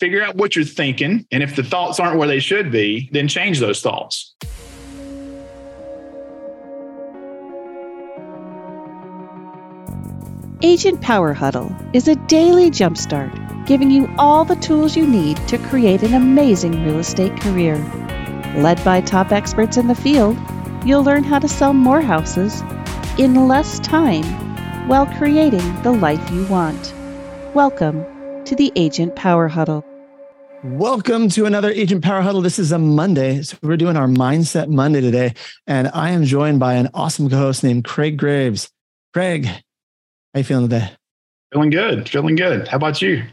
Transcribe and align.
figure 0.00 0.22
out 0.22 0.36
what 0.36 0.56
you're 0.56 0.64
thinking. 0.64 1.26
And 1.30 1.42
if 1.42 1.56
the 1.56 1.62
thoughts 1.62 2.00
aren't 2.00 2.18
where 2.18 2.28
they 2.28 2.40
should 2.40 2.70
be, 2.70 3.08
then 3.12 3.28
change 3.28 3.60
those 3.60 3.80
thoughts. 3.80 4.34
Agent 10.62 11.00
Power 11.02 11.34
Huddle 11.34 11.74
is 11.92 12.08
a 12.08 12.16
daily 12.26 12.70
jumpstart, 12.70 13.66
giving 13.66 13.90
you 13.90 14.08
all 14.18 14.44
the 14.44 14.56
tools 14.56 14.96
you 14.96 15.06
need 15.06 15.36
to 15.48 15.58
create 15.58 16.02
an 16.02 16.14
amazing 16.14 16.82
real 16.84 16.98
estate 16.98 17.38
career. 17.40 17.76
Led 18.56 18.82
by 18.82 19.02
top 19.02 19.32
experts 19.32 19.76
in 19.76 19.86
the 19.86 19.94
field, 19.94 20.36
you'll 20.84 21.04
learn 21.04 21.24
how 21.24 21.38
to 21.38 21.48
sell 21.48 21.74
more 21.74 22.00
houses 22.00 22.62
in 23.18 23.46
less 23.48 23.78
time 23.80 24.24
while 24.88 25.06
creating 25.18 25.82
the 25.82 25.92
life 25.92 26.30
you 26.30 26.46
want. 26.46 26.94
Welcome 27.54 28.15
to 28.46 28.54
the 28.54 28.72
Agent 28.76 29.16
Power 29.16 29.48
Huddle. 29.48 29.84
Welcome 30.62 31.28
to 31.30 31.46
another 31.46 31.70
Agent 31.70 32.04
Power 32.04 32.22
Huddle. 32.22 32.42
This 32.42 32.60
is 32.60 32.70
a 32.70 32.78
Monday. 32.78 33.42
So 33.42 33.56
we're 33.60 33.76
doing 33.76 33.96
our 33.96 34.06
Mindset 34.06 34.68
Monday 34.68 35.00
today. 35.00 35.34
And 35.66 35.90
I 35.92 36.10
am 36.10 36.24
joined 36.24 36.60
by 36.60 36.74
an 36.74 36.88
awesome 36.94 37.28
co-host 37.28 37.64
named 37.64 37.84
Craig 37.84 38.16
Graves. 38.16 38.70
Craig, 39.12 39.46
how 39.46 39.62
you 40.34 40.44
feeling 40.44 40.68
today? 40.68 40.90
Feeling 41.52 41.70
good. 41.70 42.08
Feeling 42.08 42.36
good. 42.36 42.68
How 42.68 42.76
about 42.76 43.02
you? 43.02 43.24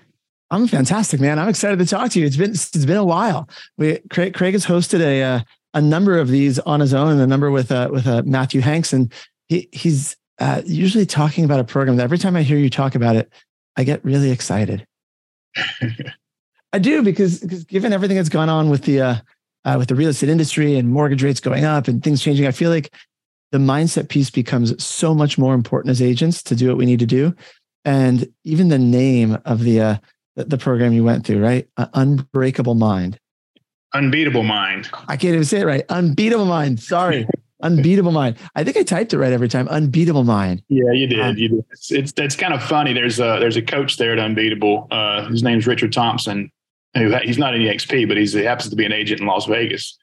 I'm 0.49 0.67
fantastic, 0.67 1.19
man. 1.19 1.37
I'm 1.37 1.49
excited 1.49 1.77
to 1.77 1.85
talk 1.85 2.09
to 2.11 2.19
you. 2.19 2.25
It's 2.25 2.37
been 2.37 2.51
it's 2.51 2.85
been 2.85 2.97
a 2.97 3.05
while. 3.05 3.47
We 3.77 3.99
Craig, 4.09 4.33
Craig 4.33 4.53
has 4.53 4.65
hosted 4.65 4.99
a 4.99 5.23
uh, 5.23 5.39
a 5.75 5.81
number 5.81 6.17
of 6.17 6.27
these 6.27 6.57
on 6.59 6.79
his 6.79 6.93
own 6.93 7.11
and 7.13 7.21
a 7.21 7.27
number 7.27 7.51
with 7.51 7.71
uh, 7.71 7.89
with 7.91 8.07
uh, 8.07 8.23
Matthew 8.25 8.61
Hanks, 8.61 8.93
and 8.93 9.13
he 9.47 9.69
he's 9.71 10.15
uh, 10.39 10.63
usually 10.65 11.05
talking 11.05 11.45
about 11.45 11.59
a 11.59 11.63
program 11.63 11.97
that 11.97 12.03
every 12.03 12.17
time 12.17 12.35
I 12.35 12.41
hear 12.41 12.57
you 12.57 12.69
talk 12.69 12.95
about 12.95 13.15
it, 13.15 13.31
I 13.75 13.83
get 13.83 14.03
really 14.03 14.31
excited. 14.31 14.85
I 16.73 16.79
do 16.79 17.03
because 17.03 17.39
because 17.39 17.63
given 17.63 17.93
everything 17.93 18.17
that's 18.17 18.29
gone 18.29 18.49
on 18.49 18.69
with 18.69 18.83
the 18.83 19.01
uh, 19.01 19.15
uh, 19.65 19.75
with 19.77 19.89
the 19.89 19.95
real 19.95 20.09
estate 20.09 20.29
industry 20.29 20.75
and 20.75 20.89
mortgage 20.89 21.23
rates 21.23 21.39
going 21.39 21.65
up 21.65 21.87
and 21.87 22.03
things 22.03 22.21
changing, 22.21 22.47
I 22.47 22.51
feel 22.51 22.69
like 22.69 22.93
the 23.51 23.59
mindset 23.59 24.09
piece 24.09 24.31
becomes 24.31 24.83
so 24.83 25.13
much 25.13 25.37
more 25.37 25.53
important 25.53 25.91
as 25.91 26.01
agents 26.01 26.41
to 26.43 26.55
do 26.55 26.67
what 26.69 26.77
we 26.77 26.85
need 26.85 26.99
to 26.99 27.05
do. 27.05 27.35
And 27.85 28.27
even 28.43 28.69
the 28.69 28.79
name 28.79 29.37
of 29.45 29.63
the 29.63 29.81
uh, 29.81 29.97
the 30.35 30.57
program 30.57 30.93
you 30.93 31.03
went 31.03 31.25
through, 31.25 31.43
right? 31.43 31.67
Uh, 31.77 31.87
Unbreakable 31.93 32.75
Mind. 32.75 33.19
Unbeatable 33.93 34.43
Mind. 34.43 34.89
I 35.07 35.17
can't 35.17 35.35
even 35.35 35.45
say 35.45 35.61
it 35.61 35.65
right. 35.65 35.85
Unbeatable 35.89 36.45
Mind. 36.45 36.79
Sorry. 36.79 37.27
Unbeatable 37.63 38.11
Mind. 38.11 38.37
I 38.55 38.63
think 38.63 38.77
I 38.77 38.83
typed 38.83 39.13
it 39.13 39.17
right 39.17 39.33
every 39.33 39.49
time. 39.49 39.67
Unbeatable 39.67 40.23
Mind. 40.23 40.61
Yeah, 40.69 40.91
you 40.91 41.07
did. 41.07 41.19
Um, 41.19 41.37
you 41.37 41.49
did. 41.49 41.65
It's, 41.71 41.91
it's 41.91 42.11
that's 42.11 42.35
kind 42.35 42.53
of 42.53 42.61
funny. 42.61 42.93
There's 42.93 43.19
a 43.19 43.37
there's 43.39 43.57
a 43.57 43.61
coach 43.61 43.97
there 43.97 44.11
at 44.11 44.19
Unbeatable. 44.19 44.87
Uh, 44.91 45.27
his 45.29 45.41
name's 45.43 45.65
Richard 45.65 45.93
Thompson. 45.93 46.51
Who 46.95 47.15
he's 47.23 47.39
not 47.39 47.55
an 47.55 47.61
EXP, 47.61 48.07
but 48.07 48.17
he's 48.17 48.33
he 48.33 48.43
happens 48.43 48.69
to 48.69 48.75
be 48.75 48.85
an 48.85 48.91
agent 48.91 49.21
in 49.21 49.27
Las 49.27 49.45
Vegas. 49.45 49.97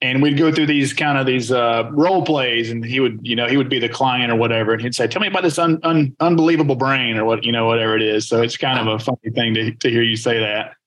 And 0.00 0.22
we'd 0.22 0.38
go 0.38 0.52
through 0.52 0.66
these 0.66 0.92
kind 0.92 1.18
of 1.18 1.26
these 1.26 1.50
uh, 1.50 1.88
role 1.92 2.24
plays, 2.24 2.70
and 2.70 2.84
he 2.84 3.00
would, 3.00 3.18
you 3.22 3.34
know, 3.34 3.48
he 3.48 3.56
would 3.56 3.68
be 3.68 3.80
the 3.80 3.88
client 3.88 4.32
or 4.32 4.36
whatever, 4.36 4.72
and 4.72 4.80
he'd 4.80 4.94
say, 4.94 5.06
"Tell 5.08 5.20
me 5.20 5.28
about 5.28 5.42
this 5.42 5.58
un, 5.58 5.78
un, 5.82 6.14
unbelievable 6.20 6.76
brain 6.76 7.16
or 7.18 7.24
what, 7.24 7.44
you 7.44 7.52
know, 7.52 7.66
whatever 7.66 7.96
it 7.96 8.02
is." 8.02 8.28
So 8.28 8.42
it's 8.42 8.56
kind 8.56 8.78
of 8.78 8.86
a 8.86 8.98
funny 8.98 9.30
thing 9.34 9.54
to 9.54 9.74
to 9.74 9.90
hear 9.90 10.02
you 10.02 10.16
say 10.16 10.38
that. 10.40 10.77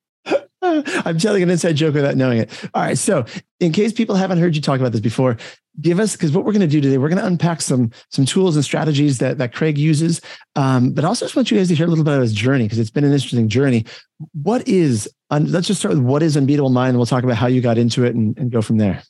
I'm 1.06 1.18
telling 1.18 1.44
an 1.44 1.50
inside 1.50 1.74
joke 1.74 1.96
without 1.96 2.16
knowing 2.16 2.40
it. 2.40 2.70
All 2.74 2.82
right. 2.82 2.98
So, 2.98 3.26
in 3.60 3.72
case 3.72 3.94
people 3.94 4.16
haven't 4.16 4.40
heard 4.40 4.56
you 4.56 4.62
talk 4.62 4.80
about 4.80 4.92
this 4.92 5.02
before, 5.02 5.38
give 5.80 6.00
us 6.00 6.14
because 6.14 6.32
what 6.32 6.46
we're 6.46 6.52
going 6.52 6.62
to 6.62 6.68
do 6.68 6.82
today, 6.82 6.98
we're 6.98 7.10
going 7.10 7.22
to 7.22 7.26
unpack 7.26 7.62
some 7.62 7.92
some 8.10 8.26
tools 8.26 8.56
and 8.56 8.66
strategies 8.66 9.20
that 9.20 9.38
that 9.38 9.54
Craig 9.54 9.78
uses, 9.78 10.22
um, 10.56 10.92
but 10.92 11.06
also 11.06 11.26
just 11.26 11.36
want 11.36 11.52
you 11.52 11.58
guys 11.58 11.68
to 11.70 11.76
hear 11.76 11.86
a 11.86 11.90
little 11.90 12.04
bit 12.04 12.14
about 12.14 12.22
his 12.22 12.34
journey 12.34 12.66
because 12.66 12.80
it's 12.80 12.90
been 12.90 13.04
an 13.04 13.14
interesting 13.14 13.50
journey. 13.50 13.86
What 14.34 14.68
is? 14.68 15.10
Un, 15.30 15.52
let's 15.52 15.68
just 15.68 15.80
start 15.80 15.96
with 15.96 16.04
what 16.04 16.24
is 16.24 16.36
Unbeatable 16.36 16.70
Mind, 16.70 16.90
and 16.90 16.98
we'll 16.98 17.06
talk 17.06 17.24
about 17.24 17.38
how 17.38 17.48
you 17.48 17.62
got 17.62 17.78
into 17.78 18.06
it 18.06 18.16
and, 18.16 18.38
and 18.38 18.52
go 18.52 18.62
from 18.62 18.78
there. 18.78 19.04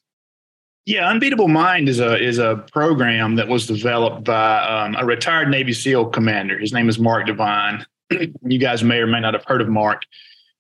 Yeah, 0.86 1.09
Unbeatable 1.09 1.48
Mind 1.48 1.88
is 1.90 2.00
a 2.00 2.22
is 2.22 2.40
a 2.40 2.66
program 2.72 3.36
that 3.36 3.48
was 3.48 3.68
developed 3.68 4.25
by 4.25 4.64
um, 4.64 4.96
a 4.97 5.06
retired 5.06 5.50
Navy 5.50 5.74
SEAL 5.74 6.09
commander. 6.09 6.58
His 6.58 6.74
name 6.74 6.90
is 6.90 7.00
Mark 7.00 7.28
Divine. 7.28 7.85
you 8.41 8.59
guys 8.59 8.84
may 8.84 8.97
or 8.97 9.08
may 9.08 9.19
not 9.19 9.34
have 9.34 9.46
heard 9.46 9.62
of 9.62 9.69
Mark 9.69 10.03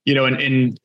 you 0.05 0.13
know, 0.13 0.25
and, 0.25 0.41
and 0.41 0.79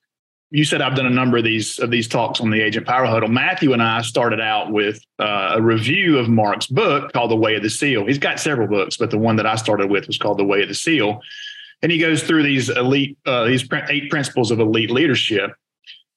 you 0.51 0.65
said 0.65 0.81
I've 0.81 0.95
done 0.95 1.07
a 1.07 1.11
number 1.11 1.37
of 1.37 1.45
these 1.45 1.79
of 1.79 1.91
these 1.91 2.07
talks 2.07 2.41
on 2.41 2.51
the 2.51 2.61
Agent 2.61 2.87
Power 2.87 3.07
Huddle. 3.07 3.29
Matthew 3.29 3.73
and 3.73 3.83
I 3.83 4.03
started 4.03 4.41
out 4.41 4.71
with 4.71 5.01
uh, 5.19 5.55
a 5.57 5.63
review 5.63 6.19
of 6.19 6.29
Mark's 6.29 6.67
book 6.67 7.13
called 7.13 7.31
The 7.31 7.37
Way 7.37 7.57
of 7.57 7.63
the 7.63 7.71
SEAL. 7.71 8.07
He's 8.07 8.19
got 8.19 8.39
several 8.39 8.69
books, 8.69 8.97
but 8.97 9.11
the 9.11 9.19
one 9.19 9.37
that 9.37 9.47
I 9.47 9.57
started 9.57 9.91
with 9.91 10.07
was 10.07 10.19
called 10.19 10.39
The 10.39 10.45
Way 10.45 10.63
of 10.63 10.69
the 10.69 10.75
SEAL, 10.75 11.21
and 11.83 11.91
he 11.91 11.99
goes 11.99 12.23
through 12.23 12.45
these 12.45 12.69
elite 12.69 13.19
uh, 13.27 13.45
these 13.45 13.69
eight 13.89 14.09
principles 14.11 14.51
of 14.51 14.61
elite 14.61 14.91
leadership. 14.91 15.53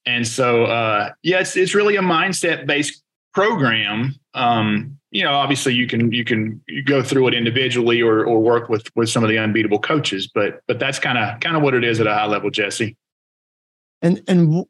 And 0.05 0.27
so, 0.27 0.65
uh, 0.65 1.11
yeah, 1.23 1.39
it's 1.39 1.57
it's 1.57 1.73
really 1.73 1.95
a 1.95 2.01
mindset 2.01 2.67
based 2.67 3.03
program. 3.33 4.15
Um, 4.35 4.97
you 5.11 5.23
know, 5.23 5.33
obviously 5.33 5.73
you 5.73 5.87
can 5.87 6.11
you 6.11 6.23
can 6.23 6.61
go 6.85 7.01
through 7.01 7.27
it 7.29 7.33
individually 7.33 8.01
or 8.01 8.23
or 8.25 8.39
work 8.39 8.69
with 8.69 8.95
with 8.95 9.09
some 9.09 9.23
of 9.23 9.29
the 9.29 9.39
unbeatable 9.39 9.79
coaches, 9.79 10.27
but 10.27 10.61
but 10.67 10.77
that's 10.77 10.99
kind 10.99 11.17
of 11.17 11.39
kind 11.39 11.55
of 11.55 11.63
what 11.63 11.73
it 11.73 11.83
is 11.83 11.99
at 11.99 12.05
a 12.05 12.13
high 12.13 12.27
level, 12.27 12.51
Jesse. 12.51 12.95
And 14.01 14.23
and 14.27 14.65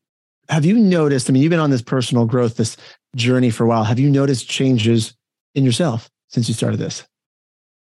have 0.50 0.66
you 0.66 0.78
noticed? 0.78 1.30
I 1.30 1.34
mean, 1.34 1.44
you've 1.44 1.52
been 1.52 1.60
on 1.60 1.70
this 1.70 1.82
personal 1.82 2.26
growth, 2.26 2.58
this 2.58 2.78
journey 3.16 3.50
for 3.50 3.64
a 3.64 3.68
while. 3.68 3.84
Have 3.84 4.00
you 4.00 4.10
noticed 4.10 4.50
changes 4.50 5.14
in 5.56 5.64
yourself 5.64 6.10
since 6.30 6.48
you 6.48 6.54
started 6.54 6.78
this? 6.78 7.06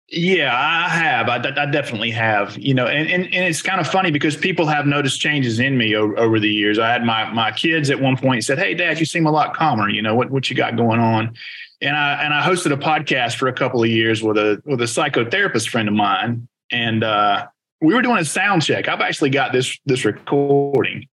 Yeah, 0.07 0.55
I 0.55 0.87
have. 0.89 1.29
I, 1.29 1.37
I, 1.37 1.65
definitely 1.65 2.11
have. 2.11 2.55
You 2.59 2.75
know, 2.75 2.85
and, 2.85 3.09
and 3.09 3.23
and 3.23 3.45
it's 3.45 3.63
kind 3.63 3.81
of 3.81 3.87
funny 3.87 4.11
because 4.11 4.37
people 4.37 4.67
have 4.67 4.85
noticed 4.85 5.19
changes 5.19 5.59
in 5.59 5.77
me 5.77 5.95
over, 5.95 6.17
over 6.19 6.39
the 6.39 6.49
years. 6.49 6.77
I 6.77 6.89
had 6.91 7.03
my 7.03 7.31
my 7.33 7.51
kids 7.51 7.89
at 7.89 7.99
one 7.99 8.15
point 8.15 8.43
said, 8.43 8.59
"Hey, 8.59 8.75
Dad, 8.75 8.99
you 8.99 9.05
seem 9.07 9.25
a 9.25 9.31
lot 9.31 9.55
calmer. 9.55 9.89
You 9.89 10.03
know 10.03 10.13
what 10.13 10.29
what 10.29 10.47
you 10.47 10.55
got 10.55 10.77
going 10.77 10.99
on?" 10.99 11.33
And 11.81 11.97
I 11.97 12.23
and 12.23 12.35
I 12.35 12.45
hosted 12.47 12.71
a 12.71 12.77
podcast 12.77 13.35
for 13.35 13.47
a 13.47 13.53
couple 13.53 13.81
of 13.81 13.89
years 13.89 14.21
with 14.21 14.37
a 14.37 14.61
with 14.63 14.79
a 14.81 14.85
psychotherapist 14.85 15.69
friend 15.69 15.87
of 15.87 15.95
mine, 15.95 16.47
and 16.71 17.03
uh, 17.03 17.47
we 17.81 17.95
were 17.95 18.03
doing 18.03 18.19
a 18.19 18.25
sound 18.25 18.61
check. 18.61 18.87
I've 18.87 19.01
actually 19.01 19.31
got 19.31 19.53
this 19.53 19.79
this 19.87 20.05
recording, 20.05 21.07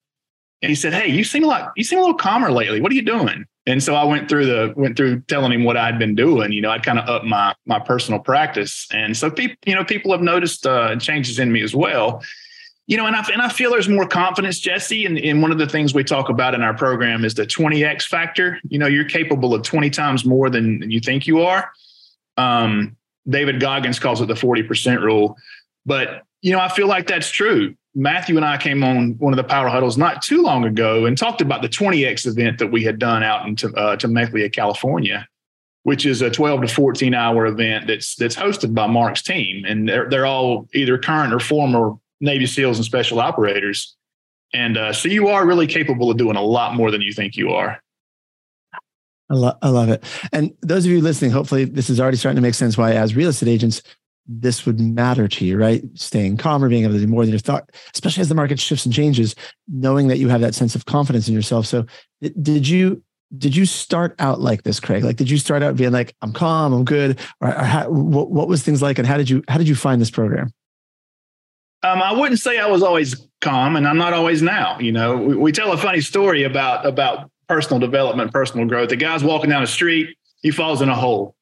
and 0.62 0.70
he 0.70 0.76
said, 0.76 0.94
"Hey, 0.94 1.08
you 1.10 1.24
seem 1.24 1.44
a 1.44 1.48
lot 1.48 1.72
you 1.76 1.84
seem 1.84 2.00
a 2.00 2.02
little 2.02 2.18
calmer 2.18 2.52
lately. 2.52 2.82
What 2.82 2.92
are 2.92 2.96
you 2.96 3.02
doing?" 3.02 3.46
And 3.66 3.84
so 3.84 3.94
I 3.94 4.04
went 4.04 4.28
through 4.28 4.46
the 4.46 4.74
went 4.76 4.98
through 4.98 5.22
telling 5.22 5.52
him 5.52 5.64
what 5.64 5.78
I'd 5.78 6.00
been 6.00 6.16
doing. 6.16 6.52
You 6.52 6.62
know, 6.62 6.72
I'd 6.72 6.84
kind 6.84 6.98
of 6.98 7.08
up 7.08 7.24
my 7.24 7.54
my 7.66 7.80
personal 7.80 8.20
practice, 8.20 8.88
and 8.92 9.16
so 9.16 9.30
people, 9.30 9.56
you 9.66 9.76
know, 9.76 9.84
people 9.84 10.12
have 10.12 10.22
noticed 10.22 10.66
uh, 10.66 10.96
changes 10.96 11.38
in 11.38 11.52
me 11.52 11.62
as 11.62 11.76
well. 11.76 12.24
You 12.88 12.98
know, 12.98 13.06
and 13.06 13.16
I 13.16 13.24
and 13.32 13.44
I 13.44 13.50
feel 13.50 13.70
there's 13.70 13.88
more 13.88 14.08
confidence, 14.08 14.60
Jesse. 14.60 15.06
And, 15.06 15.20
and 15.20 15.44
one 15.44 15.52
of 15.52 15.60
the 15.60 15.68
things 15.68 15.94
we 15.94 16.04
talk 16.04 16.30
about 16.30 16.56
in 16.56 16.64
our 16.64 16.74
program 16.74 17.24
is 17.24 17.36
the 17.36 17.46
20x 17.46 18.04
factor. 18.04 18.60
You 18.68 18.80
know, 18.80 18.88
you're 18.88 19.06
capable 19.06 19.54
of 19.54 19.62
20 19.62 19.92
times 19.92 20.26
more 20.26 20.50
than 20.50 20.90
you 20.90 21.00
think 21.00 21.28
you 21.28 21.44
are. 21.44 21.72
Um, 22.38 22.98
David 23.28 23.60
Goggins 23.60 24.00
calls 24.00 24.22
it 24.22 24.28
the 24.28 24.34
40% 24.34 25.04
rule, 25.04 25.38
but 25.86 26.24
you 26.42 26.52
know, 26.52 26.60
I 26.60 26.70
feel 26.70 26.88
like 26.88 27.08
that's 27.08 27.30
true. 27.30 27.76
Matthew 27.96 28.38
and 28.38 28.46
I 28.46 28.58
came 28.58 28.84
on 28.84 29.18
one 29.18 29.34
of 29.34 29.38
the 29.38 29.44
power 29.44 29.68
huddles 29.68 29.98
not 29.98 30.22
too 30.22 30.42
long 30.42 30.64
ago 30.64 31.06
and 31.06 31.18
talked 31.18 31.42
about 31.42 31.62
the 31.62 31.70
20x 31.70 32.28
event 32.28 32.60
that 32.60 32.68
we 32.68 32.84
had 32.84 33.00
done 33.00 33.24
out 33.24 33.48
in 33.48 33.56
uh, 33.76 33.96
Temecula, 33.96 34.50
California, 34.50 35.28
which 35.84 36.06
is 36.06 36.22
a 36.22 36.30
12 36.30 36.62
to 36.62 36.68
14 36.68 37.14
hour 37.14 37.46
event 37.48 37.88
that's 37.88 38.16
that's 38.16 38.36
hosted 38.36 38.74
by 38.74 38.88
Mark's 38.88 39.22
team, 39.22 39.66
and 39.66 39.90
they're 39.90 40.10
they're 40.10 40.26
all 40.26 40.68
either 40.74 40.98
current 40.98 41.34
or 41.34 41.40
former 41.40 41.96
Navy 42.22 42.46
SEALs 42.46 42.78
and 42.78 42.86
special 42.86 43.20
operators, 43.20 43.96
and 44.54 44.78
uh, 44.78 44.94
so 44.94 45.10
you 45.10 45.28
are 45.28 45.46
really 45.46 45.68
capable 45.68 46.12
of 46.12 46.18
doing 46.18 46.36
a 46.36 46.44
lot 46.44 46.76
more 46.76 46.92
than 46.92 47.02
you 47.02 47.12
think 47.12 47.36
you 47.36 47.50
are. 47.52 47.82
I, 49.32 49.36
lo- 49.36 49.58
I 49.62 49.70
love 49.70 49.90
it. 49.90 50.04
And 50.32 50.54
those 50.62 50.86
of 50.86 50.92
you 50.92 51.02
listening, 51.02 51.32
hopefully 51.32 51.66
this 51.66 51.90
is 51.90 52.00
already 52.00 52.18
starting 52.18 52.38
to 52.38 52.42
make 52.42 52.56
sense 52.56 52.78
why, 52.78 52.94
as 52.94 53.16
real 53.16 53.30
estate 53.30 53.50
agents, 53.50 53.82
this 54.30 54.66
would 54.66 54.80
matter 54.80 55.28
to 55.28 55.44
you, 55.44 55.58
right? 55.58 55.84
Staying 55.96 56.38
calmer, 56.38 56.70
being 56.70 56.84
able 56.84 56.94
to 56.94 57.00
do 57.00 57.08
more 57.08 57.26
than 57.26 57.34
you 57.34 57.40
thought, 57.40 57.72
especially 57.96 58.22
as 58.22 58.30
the 58.30 58.36
market 58.36 58.60
shifts 58.60 58.86
and 58.86 58.94
changes, 58.94 59.36
knowing 59.68 60.08
that 60.08 60.20
you 60.20 60.30
have 60.30 60.42
that 60.42 60.54
sense 60.54 60.76
of 60.76 60.86
confidence 60.86 61.28
in 61.28 61.34
yourself. 61.34 61.66
So, 61.66 61.86
did 62.22 62.68
you 62.68 63.02
did 63.38 63.56
you 63.56 63.66
start 63.66 64.16
out 64.20 64.40
like 64.40 64.64
this, 64.64 64.80
Craig? 64.80 65.04
Like, 65.04 65.16
did 65.16 65.30
you 65.30 65.38
start 65.38 65.64
out 65.64 65.76
being 65.76 65.92
like, 65.92 66.16
"I'm 66.22 66.32
calm, 66.32 66.74
I'm 66.74 66.86
good," 66.86 67.20
or, 67.42 67.50
or 67.50 67.64
how, 67.64 67.90
what, 67.90 68.30
what 68.30 68.48
was 68.48 68.62
things 68.62 68.82
like, 68.84 69.00
and 69.00 69.08
how 69.08 69.18
did 69.18 69.30
you 69.30 69.44
how 69.48 69.58
did 69.58 69.68
you 69.68 69.76
find 69.76 70.00
this 70.00 70.12
program? 70.12 70.52
Um, 71.82 72.02
I 72.02 72.12
wouldn't 72.12 72.40
say 72.40 72.60
I 72.60 72.68
was 72.68 72.84
always 72.84 73.28
calm, 73.42 73.76
and 73.76 73.88
I'm 73.88 73.98
not 73.98 74.14
always 74.14 74.44
now. 74.44 74.78
You 74.80 74.92
know, 74.92 75.18
we, 75.18 75.36
we 75.36 75.52
tell 75.52 75.72
a 75.72 75.78
funny 75.78 76.02
story 76.02 76.44
about 76.44 76.86
about 76.86 77.32
personal 77.48 77.80
development, 77.80 78.32
personal 78.32 78.68
growth. 78.68 78.90
The 78.90 78.96
guy's 78.96 79.24
walking 79.24 79.50
down 79.50 79.62
the 79.62 79.68
street, 79.68 80.16
he 80.44 80.52
falls 80.52 80.84
in 80.84 80.90
a 80.90 80.96
hole 80.96 81.36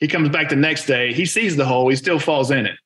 he 0.00 0.08
comes 0.08 0.28
back 0.30 0.48
the 0.48 0.56
next 0.56 0.86
day, 0.86 1.12
he 1.12 1.26
sees 1.26 1.56
the 1.56 1.64
hole, 1.64 1.88
he 1.88 1.96
still 1.96 2.18
falls 2.18 2.50
in 2.50 2.66
it. 2.66 2.76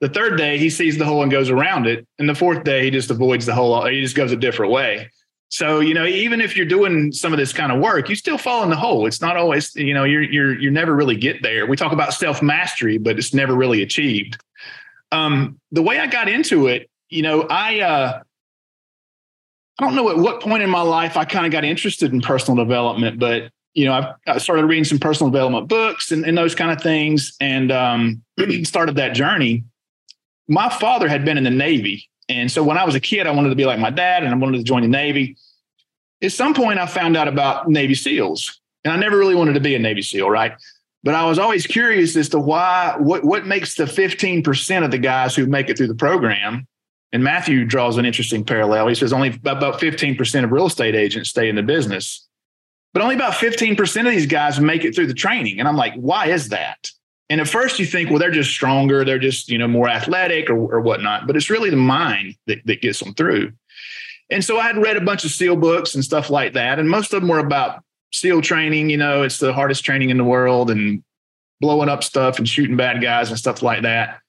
The 0.00 0.08
third 0.08 0.38
day, 0.38 0.56
he 0.56 0.70
sees 0.70 0.96
the 0.96 1.04
hole 1.04 1.22
and 1.22 1.30
goes 1.30 1.50
around 1.50 1.86
it. 1.86 2.06
And 2.18 2.26
the 2.26 2.34
fourth 2.34 2.64
day, 2.64 2.84
he 2.84 2.90
just 2.90 3.10
avoids 3.10 3.44
the 3.44 3.54
hole. 3.54 3.84
He 3.84 4.00
just 4.00 4.16
goes 4.16 4.32
a 4.32 4.36
different 4.36 4.72
way. 4.72 5.10
So, 5.50 5.80
you 5.80 5.94
know, 5.94 6.06
even 6.06 6.40
if 6.40 6.56
you're 6.56 6.64
doing 6.64 7.12
some 7.12 7.32
of 7.32 7.38
this 7.38 7.52
kind 7.52 7.70
of 7.72 7.80
work, 7.80 8.08
you 8.08 8.14
still 8.14 8.38
fall 8.38 8.62
in 8.62 8.70
the 8.70 8.76
hole. 8.76 9.06
It's 9.06 9.20
not 9.20 9.36
always, 9.36 9.74
you 9.74 9.92
know, 9.92 10.04
you're 10.04 10.22
you're 10.22 10.58
you 10.58 10.70
never 10.70 10.94
really 10.94 11.16
get 11.16 11.42
there. 11.42 11.66
We 11.66 11.76
talk 11.76 11.92
about 11.92 12.14
self-mastery, 12.14 12.98
but 12.98 13.18
it's 13.18 13.34
never 13.34 13.54
really 13.54 13.82
achieved. 13.82 14.40
Um, 15.12 15.60
the 15.72 15.82
way 15.82 15.98
I 15.98 16.06
got 16.06 16.28
into 16.28 16.68
it, 16.68 16.88
you 17.08 17.22
know, 17.22 17.42
I 17.42 17.80
uh 17.80 18.22
I 19.78 19.84
don't 19.84 19.96
know 19.96 20.08
at 20.08 20.18
what 20.18 20.40
point 20.40 20.62
in 20.62 20.70
my 20.70 20.82
life 20.82 21.16
I 21.16 21.24
kind 21.24 21.44
of 21.44 21.52
got 21.52 21.64
interested 21.64 22.12
in 22.12 22.20
personal 22.20 22.64
development, 22.64 23.18
but 23.18 23.50
you 23.74 23.84
know, 23.84 23.92
I've, 23.92 24.14
I 24.26 24.38
started 24.38 24.66
reading 24.66 24.84
some 24.84 24.98
personal 24.98 25.30
development 25.30 25.68
books 25.68 26.12
and, 26.12 26.24
and 26.24 26.36
those 26.36 26.54
kind 26.54 26.70
of 26.70 26.82
things, 26.82 27.36
and 27.40 27.70
um, 27.70 28.22
started 28.64 28.96
that 28.96 29.14
journey. 29.14 29.64
My 30.48 30.68
father 30.68 31.08
had 31.08 31.24
been 31.24 31.38
in 31.38 31.44
the 31.44 31.50
Navy, 31.50 32.08
and 32.28 32.50
so 32.50 32.62
when 32.62 32.78
I 32.78 32.84
was 32.84 32.94
a 32.94 33.00
kid, 33.00 33.26
I 33.26 33.30
wanted 33.30 33.50
to 33.50 33.56
be 33.56 33.66
like 33.66 33.78
my 33.78 33.90
dad, 33.90 34.24
and 34.24 34.32
I 34.32 34.36
wanted 34.36 34.58
to 34.58 34.64
join 34.64 34.82
the 34.82 34.88
Navy. 34.88 35.36
At 36.22 36.32
some 36.32 36.54
point, 36.54 36.78
I 36.78 36.86
found 36.86 37.16
out 37.16 37.28
about 37.28 37.68
Navy 37.68 37.94
SEALs, 37.94 38.60
and 38.84 38.92
I 38.92 38.96
never 38.96 39.16
really 39.16 39.34
wanted 39.34 39.54
to 39.54 39.60
be 39.60 39.74
a 39.74 39.78
Navy 39.78 40.02
SEAL, 40.02 40.28
right? 40.28 40.52
But 41.02 41.14
I 41.14 41.24
was 41.24 41.38
always 41.38 41.66
curious 41.66 42.14
as 42.16 42.28
to 42.30 42.38
why, 42.38 42.94
what, 42.98 43.24
what 43.24 43.46
makes 43.46 43.74
the 43.74 43.84
15% 43.84 44.84
of 44.84 44.90
the 44.90 44.98
guys 44.98 45.34
who 45.34 45.46
make 45.46 45.70
it 45.70 45.78
through 45.78 45.88
the 45.88 45.94
program 45.94 46.66
and 47.12 47.24
Matthew 47.24 47.64
draws 47.64 47.96
an 47.96 48.04
interesting 48.04 48.44
parallel. 48.44 48.86
He 48.86 48.94
says 48.94 49.12
only 49.12 49.28
about 49.28 49.80
15% 49.80 50.44
of 50.44 50.52
real 50.52 50.66
estate 50.66 50.94
agents 50.94 51.30
stay 51.30 51.48
in 51.48 51.56
the 51.56 51.62
business, 51.62 52.28
but 52.92 53.02
only 53.02 53.14
about 53.14 53.34
15% 53.34 54.00
of 54.00 54.10
these 54.10 54.26
guys 54.26 54.60
make 54.60 54.84
it 54.84 54.94
through 54.94 55.06
the 55.06 55.14
training. 55.14 55.58
And 55.58 55.68
I'm 55.68 55.76
like, 55.76 55.94
why 55.94 56.26
is 56.26 56.48
that? 56.48 56.90
And 57.28 57.40
at 57.40 57.48
first 57.48 57.78
you 57.78 57.86
think, 57.86 58.10
well, 58.10 58.18
they're 58.18 58.32
just 58.32 58.50
stronger, 58.50 59.04
they're 59.04 59.18
just, 59.18 59.48
you 59.48 59.58
know, 59.58 59.68
more 59.68 59.88
athletic 59.88 60.50
or, 60.50 60.56
or 60.56 60.80
whatnot, 60.80 61.26
but 61.26 61.36
it's 61.36 61.48
really 61.48 61.70
the 61.70 61.76
mind 61.76 62.34
that, 62.46 62.58
that 62.66 62.82
gets 62.82 62.98
them 62.98 63.14
through. 63.14 63.52
And 64.30 64.44
so 64.44 64.58
I 64.58 64.66
had 64.66 64.76
read 64.76 64.96
a 64.96 65.00
bunch 65.00 65.24
of 65.24 65.30
SEAL 65.30 65.56
books 65.56 65.94
and 65.94 66.04
stuff 66.04 66.30
like 66.30 66.54
that. 66.54 66.78
And 66.78 66.88
most 66.88 67.12
of 67.12 67.20
them 67.20 67.28
were 67.28 67.38
about 67.38 67.82
SEAL 68.12 68.42
training. 68.42 68.90
You 68.90 68.96
know, 68.96 69.22
it's 69.22 69.38
the 69.38 69.52
hardest 69.52 69.84
training 69.84 70.10
in 70.10 70.16
the 70.16 70.24
world 70.24 70.70
and 70.70 71.02
blowing 71.60 71.88
up 71.88 72.02
stuff 72.02 72.38
and 72.38 72.48
shooting 72.48 72.76
bad 72.76 73.02
guys 73.02 73.28
and 73.28 73.38
stuff 73.38 73.62
like 73.62 73.82
that 73.82 74.20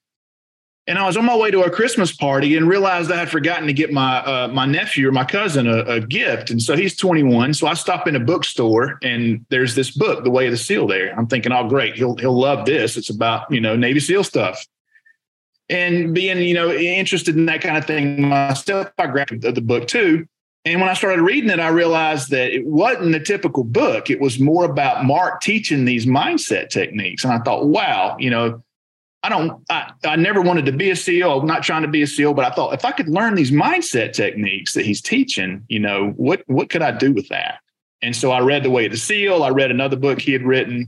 and 0.87 0.97
I 0.97 1.05
was 1.05 1.15
on 1.15 1.25
my 1.25 1.35
way 1.35 1.51
to 1.51 1.61
a 1.61 1.69
Christmas 1.69 2.11
party 2.11 2.57
and 2.57 2.67
realized 2.67 3.11
I 3.11 3.17
had 3.17 3.29
forgotten 3.29 3.67
to 3.67 3.73
get 3.73 3.93
my 3.93 4.17
uh, 4.17 4.47
my 4.47 4.65
nephew 4.65 5.07
or 5.07 5.11
my 5.11 5.23
cousin 5.23 5.67
a, 5.67 5.83
a, 5.83 5.99
gift. 6.01 6.49
And 6.49 6.61
so 6.61 6.75
he's 6.75 6.97
21. 6.97 7.53
So 7.53 7.67
I 7.67 7.75
stop 7.75 8.07
in 8.07 8.15
a 8.15 8.19
bookstore 8.19 8.97
and 9.03 9.45
there's 9.49 9.75
this 9.75 9.91
book, 9.91 10.23
The 10.23 10.31
Way 10.31 10.47
of 10.47 10.51
the 10.51 10.57
Seal. 10.57 10.87
There, 10.87 11.13
I'm 11.17 11.27
thinking, 11.27 11.51
oh, 11.51 11.67
great, 11.67 11.95
he'll 11.95 12.15
he'll 12.15 12.37
love 12.37 12.65
this. 12.65 12.97
It's 12.97 13.11
about 13.11 13.51
you 13.51 13.61
know 13.61 13.75
Navy 13.75 13.99
SEAL 13.99 14.23
stuff. 14.23 14.65
And 15.69 16.15
being 16.15 16.39
you 16.39 16.55
know 16.55 16.71
interested 16.71 17.35
in 17.35 17.45
that 17.45 17.61
kind 17.61 17.77
of 17.77 17.85
thing 17.85 18.27
myself, 18.27 18.91
I 18.97 19.07
grabbed 19.07 19.41
the 19.41 19.61
book 19.61 19.87
too. 19.87 20.25
And 20.65 20.79
when 20.79 20.89
I 20.89 20.93
started 20.93 21.21
reading 21.21 21.49
it, 21.49 21.59
I 21.59 21.69
realized 21.69 22.29
that 22.31 22.53
it 22.53 22.65
wasn't 22.65 23.15
a 23.15 23.19
typical 23.19 23.63
book. 23.63 24.11
It 24.11 24.19
was 24.19 24.39
more 24.39 24.65
about 24.65 25.05
Mark 25.05 25.41
teaching 25.41 25.85
these 25.85 26.05
mindset 26.05 26.69
techniques. 26.69 27.23
And 27.23 27.33
I 27.33 27.39
thought, 27.39 27.65
wow, 27.67 28.15
you 28.19 28.31
know 28.31 28.63
I 29.23 29.29
don't, 29.29 29.63
I, 29.69 29.91
I 30.03 30.15
never 30.15 30.41
wanted 30.41 30.65
to 30.65 30.71
be 30.71 30.89
a 30.89 30.95
SEAL. 30.95 31.41
I'm 31.41 31.47
not 31.47 31.63
trying 31.63 31.83
to 31.83 31.87
be 31.87 32.01
a 32.01 32.07
SEAL, 32.07 32.33
but 32.33 32.43
I 32.45 32.49
thought 32.55 32.73
if 32.73 32.85
I 32.85 32.91
could 32.91 33.07
learn 33.07 33.35
these 33.35 33.51
mindset 33.51 34.13
techniques 34.13 34.73
that 34.73 34.85
he's 34.85 35.01
teaching, 35.01 35.63
you 35.67 35.79
know, 35.79 36.09
what, 36.15 36.43
what 36.47 36.69
could 36.69 36.81
I 36.81 36.91
do 36.91 37.13
with 37.13 37.27
that? 37.29 37.59
And 38.01 38.15
so 38.15 38.31
I 38.31 38.39
read 38.39 38.63
The 38.63 38.71
Way 38.71 38.87
of 38.87 38.91
the 38.91 38.97
SEAL. 38.97 39.43
I 39.43 39.49
read 39.49 39.69
another 39.69 39.95
book 39.95 40.19
he 40.19 40.33
had 40.33 40.41
written. 40.41 40.87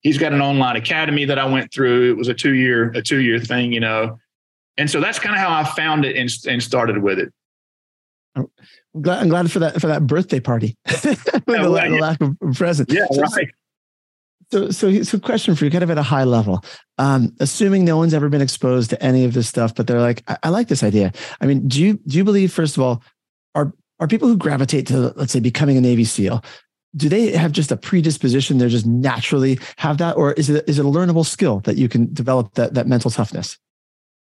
He's 0.00 0.18
got 0.18 0.32
an 0.32 0.40
online 0.40 0.74
academy 0.74 1.24
that 1.26 1.38
I 1.38 1.44
went 1.44 1.72
through. 1.72 2.10
It 2.10 2.16
was 2.16 2.28
a 2.28 2.34
two 2.34 2.54
year, 2.54 2.90
a 2.90 3.02
two 3.02 3.20
year 3.20 3.38
thing, 3.38 3.72
you 3.72 3.80
know. 3.80 4.18
And 4.76 4.90
so 4.90 5.00
that's 5.00 5.18
kind 5.18 5.34
of 5.34 5.40
how 5.40 5.52
I 5.52 5.64
found 5.64 6.04
it 6.04 6.16
and, 6.16 6.30
and 6.48 6.62
started 6.62 7.02
with 7.02 7.18
it. 7.18 7.32
I'm 8.34 8.48
glad, 9.00 9.22
I'm 9.22 9.28
glad 9.28 9.50
for 9.50 9.58
that 9.60 9.80
for 9.80 9.88
that 9.88 10.06
birthday 10.06 10.40
party. 10.40 10.76
yeah, 10.86 10.94
the, 11.04 11.42
right, 11.46 11.90
the 11.90 11.98
lack 12.00 12.20
of 12.20 12.36
present. 12.54 12.92
Yeah, 12.92 13.06
right. 13.34 13.48
So, 14.50 14.70
so, 14.70 15.02
so, 15.02 15.18
question 15.18 15.54
for 15.54 15.66
you, 15.66 15.70
kind 15.70 15.84
of 15.84 15.90
at 15.90 15.98
a 15.98 16.02
high 16.02 16.24
level. 16.24 16.64
Um, 16.96 17.34
assuming 17.38 17.84
no 17.84 17.98
one's 17.98 18.14
ever 18.14 18.30
been 18.30 18.40
exposed 18.40 18.90
to 18.90 19.02
any 19.02 19.24
of 19.24 19.34
this 19.34 19.46
stuff, 19.46 19.74
but 19.74 19.86
they're 19.86 20.00
like, 20.00 20.22
I, 20.26 20.38
I, 20.44 20.48
like 20.48 20.68
this 20.68 20.82
idea. 20.82 21.12
I 21.40 21.46
mean, 21.46 21.68
do 21.68 21.82
you 21.82 22.00
do 22.06 22.16
you 22.16 22.24
believe, 22.24 22.50
first 22.50 22.76
of 22.76 22.82
all, 22.82 23.02
are 23.54 23.74
are 24.00 24.08
people 24.08 24.26
who 24.26 24.38
gravitate 24.38 24.86
to, 24.86 25.12
let's 25.16 25.32
say, 25.32 25.40
becoming 25.40 25.76
a 25.76 25.82
Navy 25.82 26.04
SEAL? 26.04 26.42
Do 26.96 27.10
they 27.10 27.32
have 27.32 27.52
just 27.52 27.70
a 27.70 27.76
predisposition? 27.76 28.56
They're 28.56 28.70
just 28.70 28.86
naturally 28.86 29.58
have 29.76 29.98
that, 29.98 30.16
or 30.16 30.32
is 30.32 30.48
it 30.48 30.66
is 30.66 30.78
it 30.78 30.86
a 30.86 30.88
learnable 30.88 31.26
skill 31.26 31.60
that 31.60 31.76
you 31.76 31.88
can 31.88 32.12
develop 32.14 32.54
that 32.54 32.72
that 32.72 32.86
mental 32.86 33.10
toughness? 33.10 33.58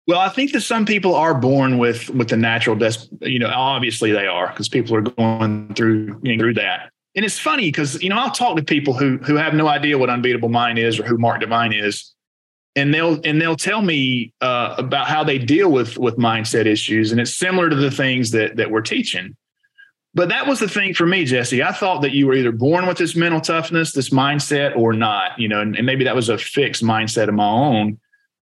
Well, 0.08 0.20
I 0.20 0.30
think 0.30 0.54
that 0.54 0.62
some 0.62 0.86
people 0.86 1.14
are 1.14 1.36
born 1.36 1.78
with 1.78 2.10
with 2.10 2.30
the 2.30 2.38
natural, 2.38 2.76
des- 2.76 3.08
you 3.22 3.38
know, 3.38 3.52
obviously 3.54 4.12
they 4.12 4.26
are 4.26 4.48
because 4.48 4.70
people 4.70 4.96
are 4.96 5.02
going 5.02 5.74
through 5.76 6.20
you 6.24 6.36
know, 6.36 6.42
through 6.42 6.56
that 6.56 6.92
and 7.16 7.24
it's 7.24 7.40
funny 7.40 7.70
because 7.70 8.02
you 8.04 8.10
know 8.10 8.18
I'll 8.18 8.32
talk 8.32 8.58
to 8.58 8.64
people 8.64 8.94
who 8.94 9.18
who 9.18 9.36
have 9.36 9.54
no 9.54 9.68
idea 9.68 9.98
what 9.98 10.10
Unbeatable 10.10 10.50
Mind 10.50 10.78
is 10.78 11.00
or 11.00 11.04
who 11.04 11.18
Mark 11.18 11.40
Divine 11.40 11.74
is, 11.74 12.14
and 12.76 12.94
they'll 12.94 13.20
and 13.24 13.42
they'll 13.42 13.56
tell 13.56 13.82
me 13.82 14.34
uh, 14.42 14.76
about 14.78 15.08
how 15.08 15.24
they 15.24 15.38
deal 15.38 15.72
with 15.72 15.98
with 15.98 16.18
mindset 16.18 16.66
issues, 16.66 17.12
and 17.12 17.22
it's 17.22 17.34
similar 17.34 17.70
to 17.70 17.76
the 17.76 17.92
things 17.92 18.32
that 18.32 18.58
that 18.58 18.70
we're 18.70 18.82
teaching. 18.82 19.36
But 20.14 20.30
that 20.30 20.48
was 20.48 20.60
the 20.60 20.70
thing 20.70 20.94
for 20.94 21.06
me, 21.06 21.26
Jesse. 21.26 21.62
I 21.62 21.74
thought 21.74 22.02
that 22.02 22.12
you 22.12 22.28
were 22.28 22.36
either 22.36 22.54
born 22.54 22.86
with 22.88 22.98
this 22.98 23.18
mental 23.18 23.42
toughness, 23.42 23.92
this 23.92 24.12
mindset, 24.12 24.76
or 24.78 24.94
not. 24.94 25.38
You 25.40 25.48
know, 25.48 25.62
and, 25.62 25.76
and 25.76 25.86
maybe 25.86 26.04
that 26.04 26.16
was 26.16 26.30
a 26.30 26.38
fixed 26.38 26.84
mindset 26.84 27.28
of 27.28 27.36
my 27.36 27.50
own. 27.50 28.00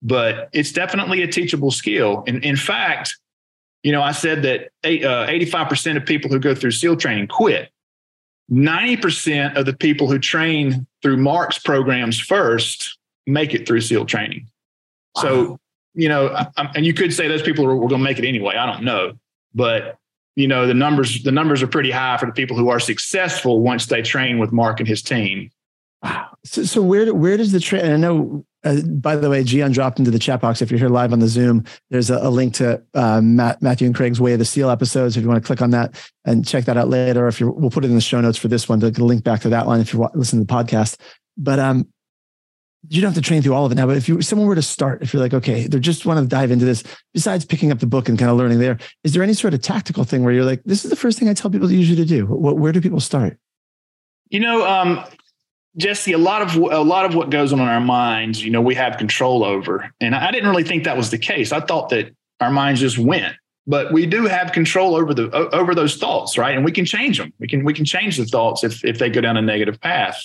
But 0.02 0.48
it's 0.52 0.72
definitely 0.72 1.22
a 1.22 1.26
teachable 1.26 1.70
skill. 1.70 2.22
And 2.26 2.44
in 2.44 2.56
fact, 2.56 3.16
you 3.82 3.92
know, 3.92 4.02
I 4.02 4.12
said 4.12 4.42
that 4.42 4.68
uh, 4.84 5.26
eighty-five 5.28 5.68
percent 5.68 5.96
of 5.96 6.04
people 6.04 6.30
who 6.30 6.38
go 6.38 6.54
through 6.54 6.72
SEAL 6.72 6.96
training 6.96 7.28
quit 7.28 7.70
90% 8.50 9.56
of 9.56 9.66
the 9.66 9.74
people 9.74 10.10
who 10.10 10.18
train 10.18 10.86
through 11.02 11.18
Mark's 11.18 11.58
programs 11.58 12.18
first 12.18 12.98
make 13.26 13.54
it 13.54 13.66
through 13.66 13.82
SEAL 13.82 14.06
training. 14.06 14.48
Wow. 15.16 15.22
So, 15.22 15.60
you 15.94 16.08
know, 16.08 16.28
I, 16.28 16.70
and 16.74 16.86
you 16.86 16.94
could 16.94 17.12
say 17.12 17.28
those 17.28 17.42
people 17.42 17.64
are, 17.66 17.76
going 17.76 17.88
to 17.88 17.98
make 17.98 18.18
it 18.18 18.26
anyway. 18.26 18.56
I 18.56 18.66
don't 18.66 18.84
know, 18.84 19.12
but 19.54 19.98
you 20.36 20.46
know, 20.46 20.66
the 20.66 20.74
numbers 20.74 21.24
the 21.24 21.32
numbers 21.32 21.62
are 21.62 21.66
pretty 21.66 21.90
high 21.90 22.16
for 22.16 22.26
the 22.26 22.32
people 22.32 22.56
who 22.56 22.68
are 22.68 22.78
successful 22.78 23.60
once 23.60 23.86
they 23.86 24.02
train 24.02 24.38
with 24.38 24.52
Mark 24.52 24.78
and 24.78 24.88
his 24.88 25.02
team. 25.02 25.50
Wow. 26.02 26.28
So, 26.44 26.62
so 26.62 26.80
where 26.80 27.12
where 27.12 27.36
does 27.36 27.50
the 27.50 27.58
train? 27.58 27.84
I 27.84 27.96
know 27.96 28.46
uh, 28.64 28.80
by 28.82 29.14
the 29.14 29.30
way, 29.30 29.44
Gian 29.44 29.72
dropped 29.72 29.98
into 29.98 30.10
the 30.10 30.18
chat 30.18 30.40
box. 30.40 30.60
If 30.60 30.70
you're 30.70 30.80
here 30.80 30.88
live 30.88 31.12
on 31.12 31.20
the 31.20 31.28
Zoom, 31.28 31.64
there's 31.90 32.10
a, 32.10 32.18
a 32.18 32.30
link 32.30 32.54
to 32.54 32.82
uh, 32.94 33.20
Matt, 33.20 33.62
Matthew 33.62 33.86
and 33.86 33.94
Craig's 33.94 34.20
Way 34.20 34.32
of 34.32 34.40
the 34.40 34.44
Seal 34.44 34.70
episodes. 34.70 35.16
If 35.16 35.22
you 35.22 35.28
want 35.28 35.42
to 35.42 35.46
click 35.46 35.62
on 35.62 35.70
that 35.70 35.94
and 36.24 36.46
check 36.46 36.64
that 36.64 36.76
out 36.76 36.88
later, 36.88 37.24
or 37.24 37.28
if 37.28 37.40
you 37.40 37.50
we'll 37.50 37.70
put 37.70 37.84
it 37.84 37.88
in 37.88 37.94
the 37.94 38.00
show 38.00 38.20
notes 38.20 38.38
for 38.38 38.48
this 38.48 38.68
one 38.68 38.80
to 38.80 38.90
link 38.90 39.22
back 39.22 39.40
to 39.42 39.48
that 39.50 39.66
one 39.66 39.80
if 39.80 39.92
you're 39.92 40.10
listening 40.14 40.44
to 40.44 40.52
the 40.52 40.64
podcast. 40.64 40.96
But 41.36 41.60
um, 41.60 41.86
you 42.88 43.00
don't 43.00 43.14
have 43.14 43.22
to 43.22 43.26
train 43.26 43.42
through 43.42 43.54
all 43.54 43.66
of 43.66 43.72
it 43.72 43.74
now. 43.76 43.86
But 43.86 43.96
if 43.96 44.08
you 44.08 44.22
someone 44.22 44.48
were 44.48 44.54
to 44.54 44.62
start, 44.62 45.02
if 45.02 45.12
you're 45.12 45.22
like, 45.22 45.34
okay, 45.34 45.66
they're 45.66 45.80
just 45.80 46.06
want 46.06 46.20
to 46.20 46.26
dive 46.26 46.50
into 46.50 46.64
this, 46.64 46.82
besides 47.12 47.44
picking 47.44 47.72
up 47.72 47.78
the 47.78 47.86
book 47.86 48.08
and 48.08 48.18
kind 48.18 48.30
of 48.30 48.36
learning 48.36 48.58
there, 48.58 48.78
is 49.04 49.12
there 49.12 49.22
any 49.22 49.34
sort 49.34 49.54
of 49.54 49.62
tactical 49.62 50.04
thing 50.04 50.24
where 50.24 50.32
you're 50.32 50.44
like, 50.44 50.62
this 50.64 50.84
is 50.84 50.90
the 50.90 50.96
first 50.96 51.18
thing 51.18 51.28
I 51.28 51.34
tell 51.34 51.50
people 51.50 51.68
to 51.68 51.74
usually 51.74 51.96
to 51.96 52.04
do? 52.04 52.26
What, 52.26 52.58
where 52.58 52.72
do 52.72 52.80
people 52.80 53.00
start? 53.00 53.38
You 54.30 54.40
know, 54.40 54.66
um, 54.66 55.04
Jesse, 55.78 56.12
a 56.12 56.18
lot 56.18 56.42
of 56.42 56.56
a 56.56 56.82
lot 56.82 57.04
of 57.04 57.14
what 57.14 57.30
goes 57.30 57.52
on 57.52 57.60
in 57.60 57.68
our 57.68 57.80
minds, 57.80 58.44
you 58.44 58.50
know, 58.50 58.60
we 58.60 58.74
have 58.74 58.98
control 58.98 59.44
over, 59.44 59.90
and 60.00 60.14
I 60.14 60.32
didn't 60.32 60.50
really 60.50 60.64
think 60.64 60.84
that 60.84 60.96
was 60.96 61.10
the 61.10 61.18
case. 61.18 61.52
I 61.52 61.60
thought 61.60 61.88
that 61.90 62.10
our 62.40 62.50
minds 62.50 62.80
just 62.80 62.98
went, 62.98 63.36
but 63.66 63.92
we 63.92 64.04
do 64.04 64.26
have 64.26 64.50
control 64.50 64.96
over 64.96 65.14
the 65.14 65.30
over 65.54 65.76
those 65.76 65.96
thoughts, 65.96 66.36
right? 66.36 66.56
And 66.56 66.64
we 66.64 66.72
can 66.72 66.84
change 66.84 67.18
them. 67.18 67.32
We 67.38 67.46
can 67.46 67.64
we 67.64 67.72
can 67.72 67.84
change 67.84 68.16
the 68.16 68.24
thoughts 68.24 68.64
if 68.64 68.84
if 68.84 68.98
they 68.98 69.08
go 69.08 69.20
down 69.20 69.36
a 69.36 69.42
negative 69.42 69.80
path. 69.80 70.20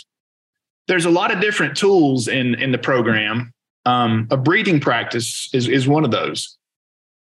There's 0.88 1.05
a 1.05 1.12
lot 1.12 1.31
of 1.31 1.39
different 1.39 1.77
tools 1.77 2.27
in 2.27 2.55
in 2.55 2.72
the 2.72 2.79
program. 2.79 3.53
Um, 3.86 4.27
a 4.31 4.38
breathing 4.38 4.79
practice 4.79 5.50
is 5.53 5.67
is 5.67 5.88
one 5.88 6.03
of 6.03 6.10
those, 6.10 6.57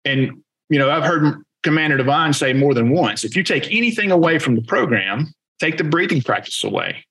and 0.06 0.44
you 0.70 0.78
know, 0.78 0.92
I've 0.92 1.04
heard 1.04 1.42
Commander 1.64 1.98
Divine 1.98 2.34
say 2.34 2.54
more 2.54 2.76
than 2.76 2.90
once: 2.90 3.24
if 3.24 3.36
you 3.36 3.42
take 3.42 3.66
anything 3.72 4.12
away 4.12 4.38
from 4.38 4.56
the 4.56 4.62
program, 4.62 5.34
take 5.60 5.78
the 5.78 5.84
breathing 5.84 6.22
practice 6.22 6.64
away 6.64 7.06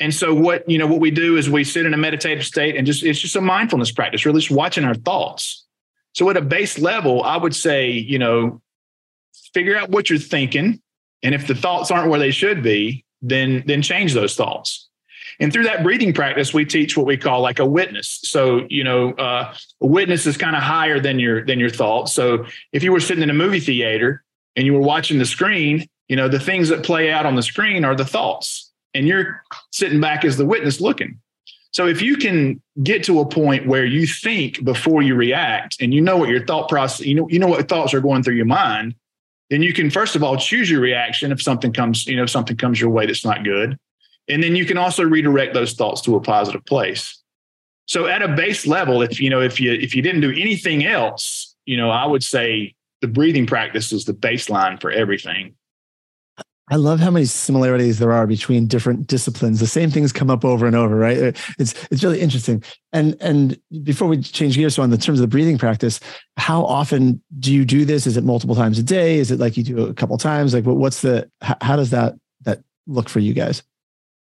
and 0.00 0.14
so 0.14 0.32
what, 0.32 0.68
you 0.68 0.78
know, 0.78 0.86
what 0.86 1.00
we 1.00 1.10
do 1.10 1.36
is 1.36 1.50
we 1.50 1.64
sit 1.64 1.84
in 1.84 1.92
a 1.92 1.96
meditative 1.96 2.44
state 2.44 2.76
and 2.76 2.86
just 2.86 3.02
it's 3.02 3.18
just 3.18 3.36
a 3.36 3.40
mindfulness 3.40 3.90
practice, 3.90 4.24
really 4.24 4.40
just 4.40 4.50
watching 4.50 4.84
our 4.84 4.94
thoughts. 4.94 5.66
So 6.14 6.30
at 6.30 6.36
a 6.36 6.40
base 6.40 6.78
level, 6.78 7.22
I 7.22 7.36
would 7.36 7.54
say, 7.54 7.90
you 7.90 8.18
know, 8.18 8.60
figure 9.52 9.76
out 9.76 9.90
what 9.90 10.08
you're 10.08 10.18
thinking. 10.18 10.80
And 11.22 11.34
if 11.34 11.46
the 11.46 11.54
thoughts 11.54 11.90
aren't 11.90 12.10
where 12.10 12.20
they 12.20 12.30
should 12.30 12.62
be, 12.62 13.04
then 13.22 13.64
then 13.66 13.82
change 13.82 14.14
those 14.14 14.36
thoughts. 14.36 14.88
And 15.40 15.52
through 15.52 15.64
that 15.64 15.82
breathing 15.82 16.12
practice, 16.12 16.54
we 16.54 16.64
teach 16.64 16.96
what 16.96 17.06
we 17.06 17.16
call 17.16 17.40
like 17.40 17.58
a 17.58 17.66
witness. 17.66 18.20
So, 18.22 18.66
you 18.68 18.82
know, 18.82 19.12
uh, 19.12 19.54
a 19.80 19.86
witness 19.86 20.26
is 20.26 20.36
kind 20.36 20.56
of 20.56 20.62
higher 20.62 21.00
than 21.00 21.18
your 21.18 21.44
than 21.44 21.58
your 21.58 21.70
thoughts. 21.70 22.12
So 22.12 22.46
if 22.72 22.84
you 22.84 22.92
were 22.92 23.00
sitting 23.00 23.22
in 23.22 23.30
a 23.30 23.34
movie 23.34 23.60
theater 23.60 24.22
and 24.54 24.64
you 24.64 24.74
were 24.74 24.80
watching 24.80 25.18
the 25.18 25.26
screen, 25.26 25.88
you 26.06 26.14
know, 26.14 26.28
the 26.28 26.40
things 26.40 26.68
that 26.68 26.84
play 26.84 27.10
out 27.10 27.26
on 27.26 27.34
the 27.34 27.42
screen 27.42 27.84
are 27.84 27.96
the 27.96 28.04
thoughts 28.04 28.67
and 28.98 29.06
you're 29.06 29.42
sitting 29.70 30.00
back 30.00 30.24
as 30.24 30.36
the 30.36 30.44
witness 30.44 30.80
looking. 30.80 31.20
So 31.70 31.86
if 31.86 32.02
you 32.02 32.16
can 32.16 32.60
get 32.82 33.04
to 33.04 33.20
a 33.20 33.26
point 33.26 33.68
where 33.68 33.84
you 33.84 34.06
think 34.06 34.64
before 34.64 35.02
you 35.02 35.14
react 35.14 35.80
and 35.80 35.94
you 35.94 36.00
know 36.00 36.16
what 36.16 36.28
your 36.28 36.44
thought 36.44 36.68
process, 36.68 37.06
you 37.06 37.14
know, 37.14 37.28
you 37.28 37.38
know 37.38 37.46
what 37.46 37.68
thoughts 37.68 37.94
are 37.94 38.00
going 38.00 38.24
through 38.24 38.34
your 38.34 38.46
mind, 38.46 38.96
then 39.50 39.62
you 39.62 39.72
can 39.72 39.88
first 39.88 40.16
of 40.16 40.24
all 40.24 40.36
choose 40.36 40.68
your 40.68 40.80
reaction 40.80 41.30
if 41.30 41.40
something 41.40 41.72
comes, 41.72 42.06
you 42.06 42.16
know, 42.16 42.24
if 42.24 42.30
something 42.30 42.56
comes 42.56 42.80
your 42.80 42.90
way 42.90 43.06
that's 43.06 43.24
not 43.24 43.44
good. 43.44 43.78
And 44.28 44.42
then 44.42 44.56
you 44.56 44.66
can 44.66 44.76
also 44.76 45.04
redirect 45.04 45.54
those 45.54 45.74
thoughts 45.74 46.00
to 46.02 46.16
a 46.16 46.20
positive 46.20 46.64
place. 46.66 47.22
So 47.86 48.06
at 48.06 48.20
a 48.20 48.28
base 48.28 48.66
level, 48.66 49.00
if 49.00 49.20
you 49.20 49.30
know, 49.30 49.40
if 49.40 49.60
you 49.60 49.72
if 49.72 49.94
you 49.94 50.02
didn't 50.02 50.22
do 50.22 50.32
anything 50.32 50.84
else, 50.84 51.54
you 51.64 51.76
know, 51.76 51.90
I 51.90 52.04
would 52.04 52.24
say 52.24 52.74
the 53.00 53.08
breathing 53.08 53.46
practice 53.46 53.92
is 53.92 54.04
the 54.04 54.12
baseline 54.12 54.80
for 54.80 54.90
everything. 54.90 55.54
I 56.70 56.76
love 56.76 57.00
how 57.00 57.10
many 57.10 57.24
similarities 57.24 57.98
there 57.98 58.12
are 58.12 58.26
between 58.26 58.66
different 58.66 59.06
disciplines. 59.06 59.60
The 59.60 59.66
same 59.66 59.90
things 59.90 60.12
come 60.12 60.30
up 60.30 60.44
over 60.44 60.66
and 60.66 60.76
over, 60.76 60.96
right? 60.96 61.18
Uh, 61.18 61.32
it's 61.58 61.74
it's 61.90 62.02
really 62.02 62.20
interesting. 62.20 62.62
And 62.92 63.16
and 63.20 63.58
before 63.82 64.08
we 64.08 64.20
change 64.20 64.56
gears, 64.56 64.78
on 64.78 64.90
the 64.90 64.98
terms 64.98 65.18
of 65.18 65.22
the 65.22 65.28
breathing 65.28 65.58
practice, 65.58 66.00
how 66.36 66.64
often 66.64 67.22
do 67.38 67.52
you 67.52 67.64
do 67.64 67.84
this? 67.84 68.06
Is 68.06 68.16
it 68.16 68.24
multiple 68.24 68.54
times 68.54 68.78
a 68.78 68.82
day? 68.82 69.18
Is 69.18 69.30
it 69.30 69.38
like 69.38 69.56
you 69.56 69.64
do 69.64 69.86
a 69.86 69.94
couple 69.94 70.16
times? 70.18 70.54
Like, 70.54 70.64
what's 70.64 71.00
the 71.00 71.30
how 71.40 71.76
does 71.76 71.90
that 71.90 72.14
that 72.42 72.62
look 72.86 73.08
for 73.08 73.20
you 73.20 73.34
guys? 73.34 73.62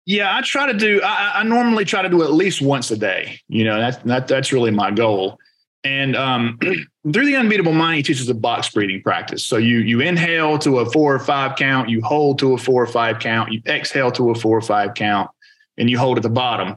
Yeah, 0.06 0.36
I 0.36 0.42
try 0.42 0.72
to 0.72 0.77
do. 0.77 1.01
I, 1.04 1.39
I 1.39 1.44
normally 1.44 1.84
try 1.84 2.01
to 2.04 2.10
do 2.10 2.22
at 2.22 2.32
least 2.32 2.62
once 2.62 2.92
a 2.92 2.98
day. 2.98 3.39
You 3.48 3.63
know, 3.63 3.80
that's 3.80 3.98
that, 4.04 4.27
that's 4.27 4.51
really 4.51 4.72
my 4.72 4.92
goal. 4.92 5.39
And 5.86 6.15
um, 6.15 6.58
through 7.13 7.25
the 7.27 7.36
unbeatable 7.36 7.72
mind, 7.72 7.98
he 7.98 8.04
teaches 8.04 8.27
a 8.27 8.34
box 8.34 8.70
breathing 8.70 9.01
practice. 9.01 9.46
So 9.46 9.58
you 9.58 9.77
you 9.77 10.01
inhale 10.01 10.58
to 10.60 10.80
a 10.80 10.92
four 10.92 11.13
or 11.13 11.20
five 11.20 11.56
count, 11.56 11.89
you 11.89 12.01
hold 12.01 12.39
to 12.39 12.54
a 12.54 12.58
four 12.58 12.84
or 12.84 12.88
five 12.88 13.20
count, 13.20 13.54
you 13.54 13.62
exhale 13.68 14.12
to 14.13 14.32
a 14.32 14.36
four 14.36 14.58
or 14.58 14.62
five 14.62 14.96
count, 14.96 15.30
and 15.77 15.89
you 15.89 15.98
hold 15.98 16.18
at 16.18 16.24
the 16.24 16.30
bottom, 16.30 16.75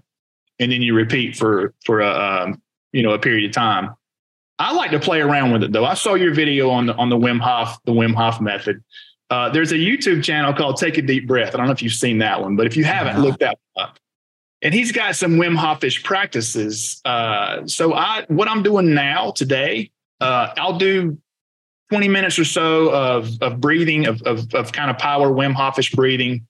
and 0.61 0.71
then 0.71 0.83
you 0.83 0.95
repeat 0.95 1.37
for 1.37 1.75
for 1.85 2.01
a 2.01 2.11
um, 2.11 2.63
you 2.93 3.03
know 3.03 3.13
a 3.13 3.19
period 3.19 3.49
of 3.49 3.53
time. 3.53 3.95
I 4.61 4.75
like 4.75 4.91
to 4.91 5.01
play 5.01 5.21
around 5.21 5.53
with 5.53 5.63
it 5.63 5.73
though. 5.73 5.87
I 5.87 5.95
saw 5.95 6.15
your 6.15 6.35
video 6.35 6.69
on 6.69 6.87
the 6.87 6.95
on 6.95 7.09
the 7.09 7.17
Wim 7.17 7.41
Hof 7.41 7.83
the 7.85 7.93
Wim 7.93 8.15
Hof 8.15 8.41
method. 8.43 8.85
Uh, 9.31 9.49
there's 9.51 9.73
a 9.73 9.77
YouTube 9.77 10.23
channel 10.23 10.55
called 10.55 10.79
Take 10.79 10.97
a 10.99 11.03
Deep 11.03 11.27
Breath. 11.27 11.55
I 11.55 11.59
don't 11.59 11.67
know 11.67 11.73
if 11.73 11.83
you've 11.83 11.93
seen 11.93 12.19
that 12.19 12.41
one, 12.41 12.57
but 12.57 12.67
if 12.67 12.77
you 12.77 12.85
haven't, 12.85 13.21
look 13.21 13.39
that 13.41 13.59
up 13.77 13.99
and 14.63 14.75
he's 14.75 14.93
got 14.93 15.15
some 15.15 15.37
Wim 15.37 15.57
Hofish 15.57 16.03
practices. 16.03 17.01
Uh, 17.05 17.67
so 17.67 17.95
I, 17.95 18.25
what 18.29 18.49
I'm 18.49 18.63
doing 18.63 18.95
now 18.95 19.31
today, 19.31 19.91
uh, 20.21 20.53
I'll 20.57 20.79
do 20.79 21.19
20 21.91 22.09
minutes 22.09 22.39
or 22.39 22.45
so 22.45 22.91
of 22.91 23.41
of 23.41 23.61
breathing, 23.61 24.07
of 24.07 24.21
of, 24.23 24.53
of 24.55 24.73
kind 24.73 24.91
of 24.91 24.99
power 24.99 25.29
Wim 25.29 25.55
Hofish 25.55 25.95
breathing, 25.95 26.47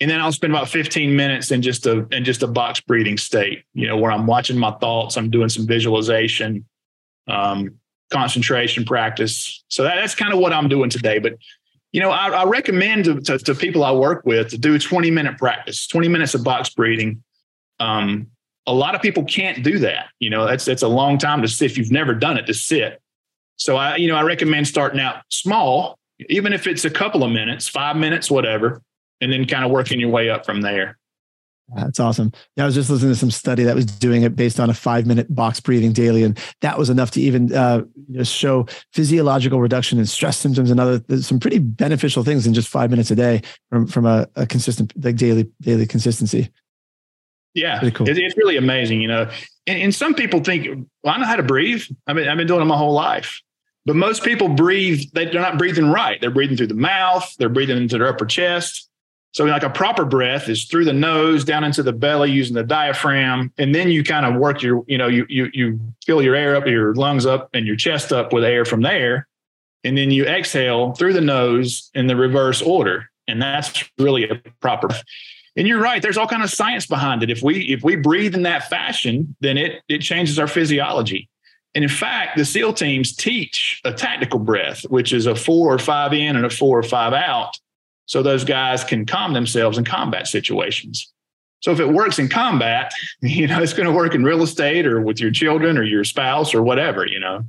and 0.00 0.10
then 0.10 0.20
I'll 0.20 0.32
spend 0.32 0.52
about 0.52 0.68
15 0.68 1.14
minutes 1.14 1.50
in 1.50 1.62
just 1.62 1.84
a 1.86 2.06
in 2.14 2.24
just 2.24 2.42
a 2.42 2.46
box 2.46 2.80
breathing 2.80 3.18
state. 3.18 3.64
You 3.74 3.88
know, 3.88 3.96
where 3.96 4.12
I'm 4.12 4.26
watching 4.26 4.56
my 4.56 4.70
thoughts, 4.72 5.16
I'm 5.16 5.30
doing 5.30 5.48
some 5.48 5.66
visualization, 5.66 6.64
um, 7.26 7.74
concentration 8.10 8.84
practice. 8.84 9.64
So 9.68 9.82
that, 9.82 9.96
that's 9.96 10.14
kind 10.14 10.32
of 10.32 10.38
what 10.38 10.52
I'm 10.52 10.68
doing 10.68 10.90
today. 10.90 11.18
But 11.18 11.34
you 11.90 12.00
know, 12.00 12.10
I, 12.10 12.28
I 12.28 12.44
recommend 12.44 13.04
to, 13.04 13.20
to, 13.20 13.38
to 13.38 13.54
people 13.54 13.84
I 13.84 13.92
work 13.92 14.24
with 14.24 14.48
to 14.50 14.58
do 14.58 14.74
a 14.74 14.78
20 14.78 15.10
minute 15.10 15.36
practice, 15.36 15.86
20 15.88 16.08
minutes 16.08 16.34
of 16.34 16.44
box 16.44 16.70
breathing 16.70 17.22
um, 17.82 18.28
a 18.66 18.72
lot 18.72 18.94
of 18.94 19.02
people 19.02 19.24
can't 19.24 19.62
do 19.64 19.78
that. 19.80 20.06
You 20.20 20.30
know, 20.30 20.46
that's 20.46 20.64
that's 20.64 20.82
a 20.82 20.88
long 20.88 21.18
time 21.18 21.42
to 21.42 21.48
sit 21.48 21.70
if 21.72 21.76
you've 21.76 21.90
never 21.90 22.14
done 22.14 22.38
it 22.38 22.46
to 22.46 22.54
sit. 22.54 23.00
So 23.56 23.76
I, 23.76 23.96
you 23.96 24.08
know, 24.08 24.16
I 24.16 24.22
recommend 24.22 24.68
starting 24.68 25.00
out 25.00 25.16
small, 25.28 25.98
even 26.28 26.52
if 26.52 26.66
it's 26.66 26.84
a 26.84 26.90
couple 26.90 27.24
of 27.24 27.32
minutes, 27.32 27.68
five 27.68 27.96
minutes, 27.96 28.30
whatever, 28.30 28.80
and 29.20 29.32
then 29.32 29.46
kind 29.46 29.64
of 29.64 29.70
working 29.70 30.00
your 30.00 30.10
way 30.10 30.30
up 30.30 30.46
from 30.46 30.62
there. 30.62 30.98
That's 31.74 32.00
awesome. 32.00 32.32
Yeah, 32.56 32.64
I 32.64 32.66
was 32.66 32.74
just 32.74 32.90
listening 32.90 33.12
to 33.12 33.18
some 33.18 33.30
study 33.30 33.62
that 33.64 33.74
was 33.74 33.86
doing 33.86 34.22
it 34.22 34.36
based 34.36 34.60
on 34.60 34.68
a 34.68 34.74
five 34.74 35.06
minute 35.06 35.34
box 35.34 35.58
breathing 35.58 35.92
daily, 35.92 36.22
and 36.22 36.38
that 36.60 36.78
was 36.78 36.90
enough 36.90 37.10
to 37.12 37.20
even 37.20 37.52
uh, 37.52 37.82
show 38.22 38.66
physiological 38.92 39.60
reduction 39.60 39.98
in 39.98 40.06
stress 40.06 40.36
symptoms 40.36 40.70
and 40.70 40.78
other 40.78 41.02
some 41.20 41.40
pretty 41.40 41.58
beneficial 41.58 42.24
things 42.24 42.46
in 42.46 42.52
just 42.54 42.68
five 42.68 42.90
minutes 42.90 43.10
a 43.10 43.16
day 43.16 43.42
from 43.70 43.86
from 43.86 44.06
a, 44.06 44.28
a 44.36 44.46
consistent 44.46 44.92
like 45.02 45.16
daily 45.16 45.50
daily 45.60 45.86
consistency. 45.86 46.50
Yeah, 47.54 47.90
cool. 47.90 48.08
it, 48.08 48.18
it's 48.18 48.36
really 48.36 48.56
amazing, 48.56 49.00
you 49.00 49.08
know. 49.08 49.30
And, 49.66 49.78
and, 49.78 49.94
some 49.94 50.14
people 50.14 50.42
think, 50.42 50.86
well, 51.04 51.14
I 51.14 51.18
know 51.18 51.26
how 51.26 51.36
to 51.36 51.42
breathe. 51.42 51.82
I 52.06 52.14
mean, 52.14 52.28
I've 52.28 52.38
been 52.38 52.46
doing 52.46 52.62
it 52.62 52.64
my 52.64 52.76
whole 52.76 52.94
life. 52.94 53.42
But 53.84 53.96
most 53.96 54.22
people 54.22 54.48
breathe, 54.48 55.10
they, 55.12 55.26
they're 55.26 55.40
not 55.40 55.58
breathing 55.58 55.90
right. 55.90 56.20
They're 56.20 56.30
breathing 56.30 56.56
through 56.56 56.68
the 56.68 56.74
mouth, 56.74 57.34
they're 57.38 57.48
breathing 57.48 57.76
into 57.76 57.98
their 57.98 58.08
upper 58.08 58.26
chest. 58.26 58.88
So, 59.32 59.44
like 59.44 59.62
a 59.62 59.70
proper 59.70 60.04
breath 60.04 60.48
is 60.48 60.66
through 60.66 60.84
the 60.84 60.92
nose, 60.92 61.42
down 61.42 61.64
into 61.64 61.82
the 61.82 61.92
belly, 61.92 62.30
using 62.30 62.54
the 62.54 62.62
diaphragm, 62.62 63.50
and 63.56 63.74
then 63.74 63.88
you 63.88 64.04
kind 64.04 64.26
of 64.26 64.34
work 64.38 64.62
your, 64.62 64.84
you 64.86 64.98
know, 64.98 65.08
you 65.08 65.24
you 65.28 65.50
you 65.54 65.80
fill 66.04 66.20
your 66.20 66.34
air 66.34 66.54
up, 66.54 66.66
your 66.66 66.94
lungs 66.94 67.24
up, 67.24 67.48
and 67.54 67.66
your 67.66 67.76
chest 67.76 68.12
up 68.12 68.34
with 68.34 68.44
air 68.44 68.66
from 68.66 68.82
there, 68.82 69.26
and 69.84 69.96
then 69.96 70.10
you 70.10 70.26
exhale 70.26 70.92
through 70.92 71.14
the 71.14 71.22
nose 71.22 71.90
in 71.94 72.08
the 72.08 72.16
reverse 72.16 72.60
order, 72.60 73.08
and 73.26 73.40
that's 73.40 73.90
really 73.98 74.28
a 74.28 74.34
proper 74.60 74.90
and 75.56 75.68
you're 75.68 75.80
right 75.80 76.02
there's 76.02 76.16
all 76.16 76.26
kind 76.26 76.42
of 76.42 76.50
science 76.50 76.86
behind 76.86 77.22
it 77.22 77.30
if 77.30 77.42
we 77.42 77.62
if 77.64 77.82
we 77.82 77.96
breathe 77.96 78.34
in 78.34 78.42
that 78.42 78.68
fashion 78.68 79.34
then 79.40 79.56
it 79.56 79.82
it 79.88 79.98
changes 79.98 80.38
our 80.38 80.46
physiology 80.46 81.28
and 81.74 81.84
in 81.84 81.90
fact 81.90 82.36
the 82.36 82.44
seal 82.44 82.72
teams 82.72 83.14
teach 83.14 83.80
a 83.84 83.92
tactical 83.92 84.38
breath 84.38 84.82
which 84.84 85.12
is 85.12 85.26
a 85.26 85.34
four 85.34 85.72
or 85.72 85.78
five 85.78 86.12
in 86.12 86.36
and 86.36 86.46
a 86.46 86.50
four 86.50 86.78
or 86.78 86.82
five 86.82 87.12
out 87.12 87.58
so 88.06 88.22
those 88.22 88.44
guys 88.44 88.84
can 88.84 89.06
calm 89.06 89.32
themselves 89.32 89.78
in 89.78 89.84
combat 89.84 90.26
situations 90.26 91.12
so 91.60 91.70
if 91.70 91.80
it 91.80 91.88
works 91.88 92.18
in 92.18 92.28
combat 92.28 92.92
you 93.22 93.46
know 93.46 93.62
it's 93.62 93.74
going 93.74 93.86
to 93.86 93.94
work 93.94 94.14
in 94.14 94.24
real 94.24 94.42
estate 94.42 94.86
or 94.86 95.00
with 95.00 95.20
your 95.20 95.30
children 95.30 95.76
or 95.78 95.82
your 95.82 96.04
spouse 96.04 96.54
or 96.54 96.62
whatever 96.62 97.06
you 97.06 97.20
know 97.20 97.44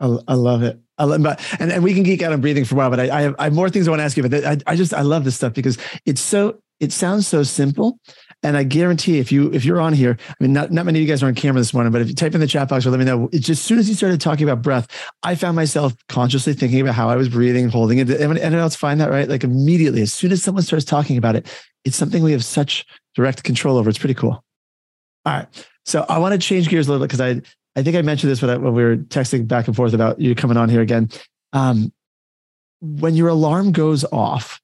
I, 0.00 0.18
I 0.28 0.34
love 0.34 0.62
it. 0.62 0.78
I 0.98 1.04
love, 1.04 1.22
but 1.22 1.40
and, 1.58 1.72
and 1.72 1.82
we 1.82 1.94
can 1.94 2.02
geek 2.02 2.22
out 2.22 2.32
on 2.32 2.40
breathing 2.40 2.64
for 2.64 2.74
a 2.76 2.78
while, 2.78 2.90
but 2.90 3.00
I, 3.00 3.10
I 3.10 3.22
have, 3.22 3.34
I 3.38 3.44
have 3.44 3.54
more 3.54 3.68
things 3.68 3.88
I 3.88 3.90
want 3.90 4.00
to 4.00 4.04
ask 4.04 4.16
you. 4.16 4.22
But 4.22 4.44
I, 4.44 4.56
I 4.66 4.76
just 4.76 4.94
I 4.94 5.00
love 5.00 5.24
this 5.24 5.34
stuff 5.34 5.52
because 5.52 5.78
it's 6.04 6.20
so 6.20 6.60
it 6.82 6.92
sounds 6.92 7.28
so 7.28 7.44
simple. 7.44 7.98
And 8.42 8.56
I 8.56 8.64
guarantee 8.64 9.20
if 9.20 9.30
you 9.30 9.52
if 9.52 9.64
you're 9.64 9.80
on 9.80 9.92
here, 9.92 10.18
I 10.28 10.34
mean, 10.40 10.52
not, 10.52 10.72
not 10.72 10.84
many 10.84 10.98
of 10.98 11.02
you 11.02 11.08
guys 11.08 11.22
are 11.22 11.28
on 11.28 11.34
camera 11.36 11.60
this 11.60 11.72
morning, 11.72 11.92
but 11.92 12.02
if 12.02 12.08
you 12.08 12.14
type 12.14 12.34
in 12.34 12.40
the 12.40 12.46
chat 12.48 12.68
box 12.68 12.84
or 12.84 12.90
let 12.90 12.98
me 12.98 13.04
know, 13.04 13.28
it's 13.32 13.46
just 13.46 13.60
as 13.60 13.64
soon 13.64 13.78
as 13.78 13.88
you 13.88 13.94
started 13.94 14.20
talking 14.20 14.48
about 14.48 14.62
breath, 14.62 14.88
I 15.22 15.36
found 15.36 15.54
myself 15.54 15.94
consciously 16.08 16.52
thinking 16.52 16.80
about 16.80 16.96
how 16.96 17.08
I 17.08 17.14
was 17.14 17.28
breathing, 17.28 17.68
holding 17.68 17.98
it. 17.98 18.10
Anyone, 18.10 18.38
else 18.54 18.74
find 18.74 19.00
that 19.00 19.10
right? 19.10 19.28
Like 19.28 19.44
immediately, 19.44 20.02
as 20.02 20.12
soon 20.12 20.32
as 20.32 20.42
someone 20.42 20.64
starts 20.64 20.84
talking 20.84 21.16
about 21.16 21.36
it, 21.36 21.48
it's 21.84 21.96
something 21.96 22.24
we 22.24 22.32
have 22.32 22.44
such 22.44 22.84
direct 23.14 23.44
control 23.44 23.76
over. 23.78 23.88
It's 23.88 23.98
pretty 23.98 24.14
cool. 24.14 24.42
All 25.24 25.32
right. 25.32 25.68
So 25.84 26.04
I 26.08 26.18
want 26.18 26.32
to 26.32 26.38
change 26.38 26.68
gears 26.68 26.88
a 26.88 26.90
little 26.90 27.06
bit 27.06 27.10
because 27.10 27.20
I 27.20 27.42
I 27.78 27.84
think 27.84 27.96
I 27.96 28.02
mentioned 28.02 28.30
this 28.32 28.42
when, 28.42 28.50
I, 28.50 28.56
when 28.56 28.74
we 28.74 28.82
were 28.82 28.96
texting 28.96 29.46
back 29.46 29.68
and 29.68 29.76
forth 29.76 29.94
about 29.94 30.20
you 30.20 30.34
coming 30.34 30.56
on 30.56 30.68
here 30.68 30.80
again. 30.80 31.10
Um, 31.52 31.92
when 32.80 33.14
your 33.14 33.28
alarm 33.28 33.70
goes 33.70 34.04
off, 34.06 34.60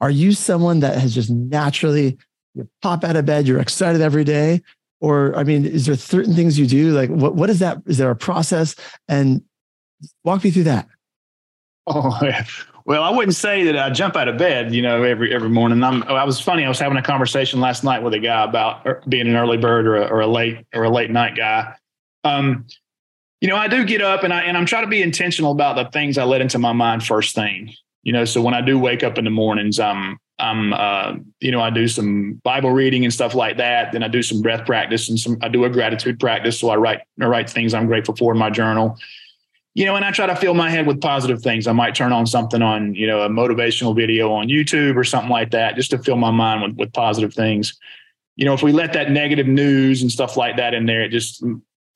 are 0.00 0.10
you 0.10 0.32
someone 0.32 0.80
that 0.80 0.98
has 0.98 1.14
just 1.14 1.30
naturally 1.30 2.18
you 2.54 2.68
pop 2.82 3.04
out 3.04 3.16
of 3.16 3.26
bed, 3.26 3.46
you're 3.46 3.60
excited 3.60 4.00
every 4.00 4.24
day? 4.24 4.62
Or, 5.00 5.36
I 5.36 5.44
mean, 5.44 5.66
is 5.66 5.86
there 5.86 5.96
certain 5.96 6.34
things 6.34 6.58
you 6.58 6.66
do? 6.66 6.92
Like, 6.92 7.10
what, 7.10 7.34
what 7.34 7.50
is 7.50 7.58
that? 7.58 7.78
Is 7.86 7.98
there 7.98 8.10
a 8.10 8.16
process? 8.16 8.74
And 9.08 9.42
walk 10.24 10.42
me 10.42 10.50
through 10.50 10.64
that. 10.64 10.88
Oh, 11.86 12.18
well, 12.86 13.02
I 13.02 13.10
wouldn't 13.10 13.34
say 13.34 13.64
that 13.64 13.78
I 13.78 13.90
jump 13.90 14.16
out 14.16 14.28
of 14.28 14.38
bed, 14.38 14.74
you 14.74 14.82
know, 14.82 15.02
every 15.02 15.34
every 15.34 15.50
morning. 15.50 15.82
I'm, 15.82 16.02
I 16.04 16.24
was 16.24 16.40
funny. 16.40 16.64
I 16.64 16.68
was 16.68 16.78
having 16.78 16.98
a 16.98 17.02
conversation 17.02 17.60
last 17.60 17.84
night 17.84 18.02
with 18.02 18.14
a 18.14 18.18
guy 18.18 18.44
about 18.44 18.86
er, 18.86 19.02
being 19.08 19.28
an 19.28 19.36
early 19.36 19.58
bird 19.58 19.86
or 19.86 19.96
a, 19.96 20.06
or 20.06 20.20
a 20.20 20.26
late 20.26 20.66
or 20.74 20.84
a 20.84 20.90
late 20.90 21.10
night 21.10 21.36
guy. 21.36 21.74
Um, 22.24 22.66
you 23.40 23.48
know, 23.48 23.56
I 23.56 23.68
do 23.68 23.84
get 23.84 24.00
up 24.00 24.24
and 24.24 24.32
I 24.32 24.42
and 24.42 24.56
I'm 24.56 24.66
trying 24.66 24.84
to 24.84 24.90
be 24.90 25.02
intentional 25.02 25.52
about 25.52 25.76
the 25.76 25.90
things 25.90 26.16
I 26.16 26.24
let 26.24 26.40
into 26.40 26.58
my 26.58 26.72
mind 26.72 27.04
first 27.04 27.34
thing 27.34 27.74
you 28.06 28.12
know 28.12 28.24
so 28.24 28.40
when 28.40 28.54
i 28.54 28.60
do 28.60 28.78
wake 28.78 29.02
up 29.02 29.18
in 29.18 29.24
the 29.24 29.30
mornings 29.30 29.80
i'm 29.80 30.16
i'm 30.38 30.72
uh, 30.72 31.14
you 31.40 31.50
know 31.50 31.60
i 31.60 31.70
do 31.70 31.88
some 31.88 32.40
bible 32.44 32.70
reading 32.70 33.04
and 33.04 33.12
stuff 33.12 33.34
like 33.34 33.56
that. 33.56 33.92
Then 33.92 34.04
i 34.04 34.08
do 34.08 34.22
some 34.22 34.40
breath 34.40 34.64
practice 34.64 35.08
and 35.08 35.18
some 35.18 35.36
i 35.42 35.48
do 35.48 35.64
a 35.64 35.70
gratitude 35.70 36.20
practice. 36.20 36.60
So 36.60 36.68
i 36.68 36.76
write 36.76 37.00
i 37.20 37.26
write 37.26 37.50
things 37.50 37.74
i'm 37.74 37.86
grateful 37.86 38.14
for 38.14 38.32
in 38.32 38.38
my 38.38 38.50
journal. 38.50 38.96
You 39.74 39.86
know 39.86 39.96
and 39.96 40.04
i 40.04 40.12
try 40.12 40.26
to 40.26 40.36
fill 40.36 40.54
my 40.54 40.70
head 40.70 40.86
with 40.86 41.00
positive 41.00 41.42
things. 41.42 41.66
I 41.66 41.72
might 41.72 41.96
turn 41.96 42.12
on 42.12 42.26
something 42.26 42.62
on 42.62 42.94
you 42.94 43.08
know 43.08 43.22
a 43.22 43.28
motivational 43.28 43.96
video 43.96 44.32
on 44.32 44.48
youtube 44.48 44.96
or 44.96 45.04
something 45.04 45.30
like 45.30 45.50
that 45.50 45.74
just 45.74 45.90
to 45.90 45.98
fill 45.98 46.16
my 46.16 46.30
mind 46.30 46.62
with, 46.62 46.76
with 46.76 46.92
positive 46.92 47.34
things. 47.34 47.76
You 48.36 48.44
know 48.44 48.54
if 48.54 48.62
we 48.62 48.72
let 48.72 48.92
that 48.92 49.10
negative 49.10 49.48
news 49.48 50.02
and 50.02 50.12
stuff 50.12 50.36
like 50.36 50.56
that 50.58 50.74
in 50.74 50.86
there 50.86 51.02
it 51.02 51.08
just 51.08 51.42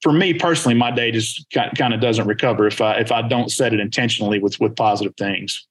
for 0.02 0.12
me 0.12 0.34
personally 0.34 0.74
my 0.74 0.90
day 0.90 1.12
just 1.12 1.46
kind 1.50 1.94
of 1.94 2.00
doesn't 2.00 2.26
recover 2.26 2.66
if 2.66 2.80
i 2.80 2.94
if 2.94 3.12
i 3.12 3.20
don't 3.20 3.52
set 3.52 3.74
it 3.74 3.80
intentionally 3.80 4.38
with 4.38 4.58
with 4.58 4.74
positive 4.74 5.14
things 5.16 5.66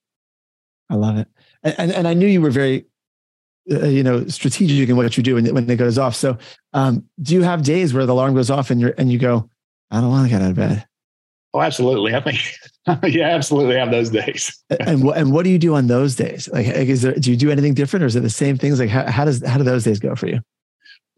I 0.89 0.96
love 0.96 1.17
it. 1.17 1.27
And, 1.63 1.91
and 1.91 2.08
I 2.08 2.13
knew 2.13 2.27
you 2.27 2.41
were 2.41 2.51
very, 2.51 2.86
uh, 3.72 3.88
you 3.88 4.03
know, 4.03 4.25
strategic 4.27 4.89
in 4.89 4.96
what 4.98 5.15
you 5.17 5.24
do 5.24 5.36
when, 5.36 5.53
when 5.53 5.69
it 5.69 5.75
goes 5.75 5.98
off. 5.98 6.15
So, 6.15 6.38
um, 6.74 7.05
do 7.22 7.34
you 7.34 7.43
have 7.43 7.63
days 7.63 7.93
where 7.93 8.05
the 8.05 8.13
alarm 8.13 8.34
goes 8.34 8.50
off 8.50 8.72
and 8.72 8.79
you're, 8.81 8.93
and 8.98 9.12
you 9.12 9.19
go, 9.19 9.50
I 9.91 10.01
don't 10.01 10.10
want 10.10 10.25
to 10.25 10.29
get 10.29 10.41
out 10.41 10.51
of 10.51 10.55
bed? 10.55 10.86
Oh, 11.53 11.62
absolutely. 11.62 12.15
I 12.15 12.22
think, 12.22 12.39
yeah, 13.13 13.29
absolutely 13.29 13.75
have 13.75 13.91
those 13.91 14.10
days. 14.10 14.63
and 14.79 15.03
what, 15.03 15.17
and 15.17 15.31
what 15.31 15.43
do 15.43 15.50
you 15.50 15.60
do 15.60 15.75
on 15.75 15.88
those 15.88 16.15
days? 16.15 16.48
Like, 16.48 16.67
is 16.67 17.01
there, 17.01 17.13
do 17.13 17.31
you 17.31 17.38
do 17.38 17.51
anything 17.51 17.74
different 17.74 18.03
or 18.03 18.08
is 18.08 18.15
it 18.15 18.22
the 18.22 18.29
same 18.29 18.58
things? 18.58 18.79
Like, 18.79 18.89
how, 18.89 19.10
how 19.10 19.25
does, 19.25 19.46
how 19.46 19.58
do 19.58 19.63
those 19.63 19.84
days 19.84 20.00
go 20.00 20.15
for 20.15 20.27
you? 20.27 20.41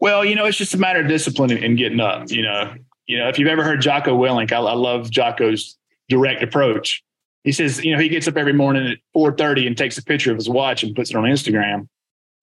Well, 0.00 0.24
you 0.24 0.34
know, 0.34 0.46
it's 0.46 0.58
just 0.58 0.74
a 0.74 0.78
matter 0.78 1.00
of 1.00 1.08
discipline 1.08 1.52
and 1.52 1.78
getting 1.78 2.00
up, 2.00 2.30
you 2.30 2.42
know, 2.42 2.74
you 3.06 3.18
know, 3.18 3.28
if 3.28 3.38
you've 3.38 3.48
ever 3.48 3.62
heard 3.62 3.80
Jocko 3.80 4.18
Willink, 4.18 4.52
I, 4.52 4.58
I 4.58 4.74
love 4.74 5.10
Jocko's 5.10 5.76
direct 6.08 6.42
approach 6.42 7.02
he 7.44 7.52
says, 7.52 7.84
you 7.84 7.92
know, 7.92 8.00
he 8.00 8.08
gets 8.08 8.28
up 8.28 8.36
every 8.36 8.52
morning 8.52 8.86
at 8.86 8.98
4:30 9.16 9.66
and 9.66 9.76
takes 9.76 9.98
a 9.98 10.04
picture 10.04 10.30
of 10.30 10.36
his 10.36 10.48
watch 10.48 10.82
and 10.82 10.94
puts 10.94 11.10
it 11.10 11.16
on 11.16 11.24
Instagram. 11.24 11.88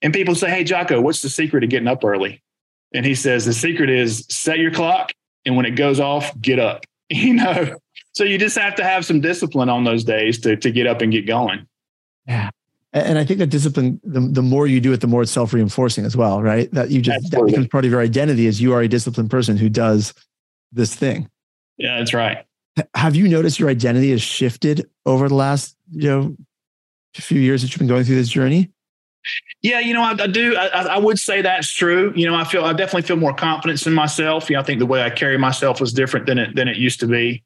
And 0.01 0.13
people 0.13 0.35
say, 0.35 0.49
Hey, 0.49 0.63
Jocko, 0.63 1.01
what's 1.01 1.21
the 1.21 1.29
secret 1.29 1.63
of 1.63 1.69
getting 1.69 1.87
up 1.87 2.03
early? 2.03 2.41
And 2.93 3.05
he 3.05 3.15
says, 3.15 3.45
the 3.45 3.53
secret 3.53 3.89
is 3.89 4.25
set 4.29 4.59
your 4.59 4.71
clock. 4.71 5.11
And 5.45 5.55
when 5.55 5.65
it 5.65 5.71
goes 5.71 5.99
off, 5.99 6.37
get 6.39 6.59
up, 6.59 6.85
you 7.09 7.35
know? 7.35 7.75
So 8.13 8.23
you 8.23 8.37
just 8.37 8.57
have 8.57 8.75
to 8.75 8.83
have 8.83 9.05
some 9.05 9.21
discipline 9.21 9.69
on 9.69 9.83
those 9.83 10.03
days 10.03 10.39
to, 10.41 10.55
to 10.57 10.71
get 10.71 10.87
up 10.87 11.01
and 11.01 11.11
get 11.11 11.27
going. 11.27 11.67
Yeah. 12.27 12.49
And 12.91 13.19
I 13.19 13.23
think 13.23 13.37
that 13.37 13.47
discipline, 13.47 14.01
the, 14.03 14.19
the 14.19 14.41
more 14.41 14.65
you 14.65 14.81
do 14.81 14.91
it, 14.93 15.01
the 15.01 15.07
more 15.07 15.21
it's 15.21 15.31
self 15.31 15.53
reinforcing 15.53 16.05
as 16.05 16.17
well, 16.17 16.41
right? 16.41 16.71
That 16.71 16.89
you 16.89 17.01
just, 17.01 17.25
Absolutely. 17.25 17.51
that 17.51 17.55
becomes 17.55 17.67
part 17.67 17.85
of 17.85 17.91
your 17.91 18.01
identity 18.01 18.47
as 18.47 18.59
you 18.59 18.73
are 18.73 18.81
a 18.81 18.87
disciplined 18.87 19.29
person 19.29 19.57
who 19.57 19.69
does 19.69 20.13
this 20.71 20.95
thing. 20.95 21.29
Yeah, 21.77 21.99
that's 21.99 22.15
right. 22.15 22.45
Have 22.95 23.15
you 23.15 23.27
noticed 23.27 23.59
your 23.59 23.69
identity 23.69 24.11
has 24.11 24.21
shifted 24.21 24.89
over 25.05 25.27
the 25.27 25.35
last, 25.35 25.75
you 25.91 26.09
know, 26.09 26.35
few 27.15 27.41
years 27.41 27.61
that 27.61 27.71
you've 27.71 27.79
been 27.79 27.87
going 27.87 28.03
through 28.03 28.15
this 28.15 28.29
journey? 28.29 28.71
Yeah, 29.61 29.79
you 29.79 29.93
know, 29.93 30.01
I, 30.01 30.11
I 30.11 30.27
do. 30.27 30.55
I, 30.55 30.67
I, 30.67 30.97
would 30.97 31.19
say 31.19 31.41
that's 31.41 31.69
true. 31.69 32.13
You 32.15 32.25
know, 32.29 32.35
I 32.35 32.45
feel 32.45 32.63
I 32.63 32.71
definitely 32.71 33.01
feel 33.01 33.17
more 33.17 33.33
confidence 33.33 33.85
in 33.85 33.93
myself. 33.93 34.49
You 34.49 34.55
know, 34.55 34.61
I 34.61 34.63
think 34.63 34.79
the 34.79 34.85
way 34.85 35.03
I 35.03 35.09
carry 35.09 35.37
myself 35.37 35.81
was 35.81 35.91
different 35.91 36.25
than 36.25 36.37
it 36.37 36.55
than 36.55 36.69
it 36.69 36.77
used 36.77 37.01
to 37.01 37.07
be. 37.07 37.43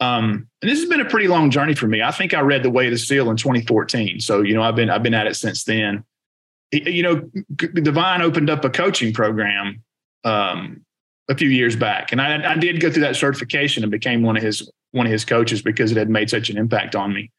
Um, 0.00 0.48
and 0.60 0.70
this 0.70 0.80
has 0.80 0.88
been 0.88 1.00
a 1.00 1.06
pretty 1.06 1.28
long 1.28 1.50
journey 1.50 1.74
for 1.74 1.86
me. 1.86 2.02
I 2.02 2.10
think 2.10 2.34
I 2.34 2.40
read 2.40 2.62
The 2.62 2.70
Way 2.70 2.86
of 2.86 2.90
the 2.92 2.98
Seal 2.98 3.30
in 3.30 3.36
2014. 3.36 4.20
So, 4.20 4.42
you 4.42 4.52
know, 4.52 4.62
I've 4.62 4.76
been 4.76 4.90
I've 4.90 5.02
been 5.02 5.14
at 5.14 5.26
it 5.26 5.36
since 5.36 5.64
then. 5.64 6.04
You 6.72 7.02
know, 7.02 7.30
Divine 7.56 8.20
opened 8.20 8.50
up 8.50 8.64
a 8.64 8.70
coaching 8.70 9.14
program 9.14 9.82
um, 10.24 10.84
a 11.28 11.34
few 11.34 11.48
years 11.48 11.76
back, 11.76 12.12
and 12.12 12.20
I, 12.20 12.52
I 12.52 12.56
did 12.56 12.80
go 12.80 12.90
through 12.90 13.02
that 13.02 13.16
certification 13.16 13.82
and 13.82 13.90
became 13.90 14.22
one 14.22 14.36
of 14.36 14.42
his 14.42 14.70
one 14.92 15.06
of 15.06 15.12
his 15.12 15.24
coaches 15.24 15.62
because 15.62 15.90
it 15.90 15.96
had 15.96 16.08
made 16.08 16.30
such 16.30 16.50
an 16.50 16.56
impact 16.56 16.94
on 16.94 17.12
me 17.12 17.30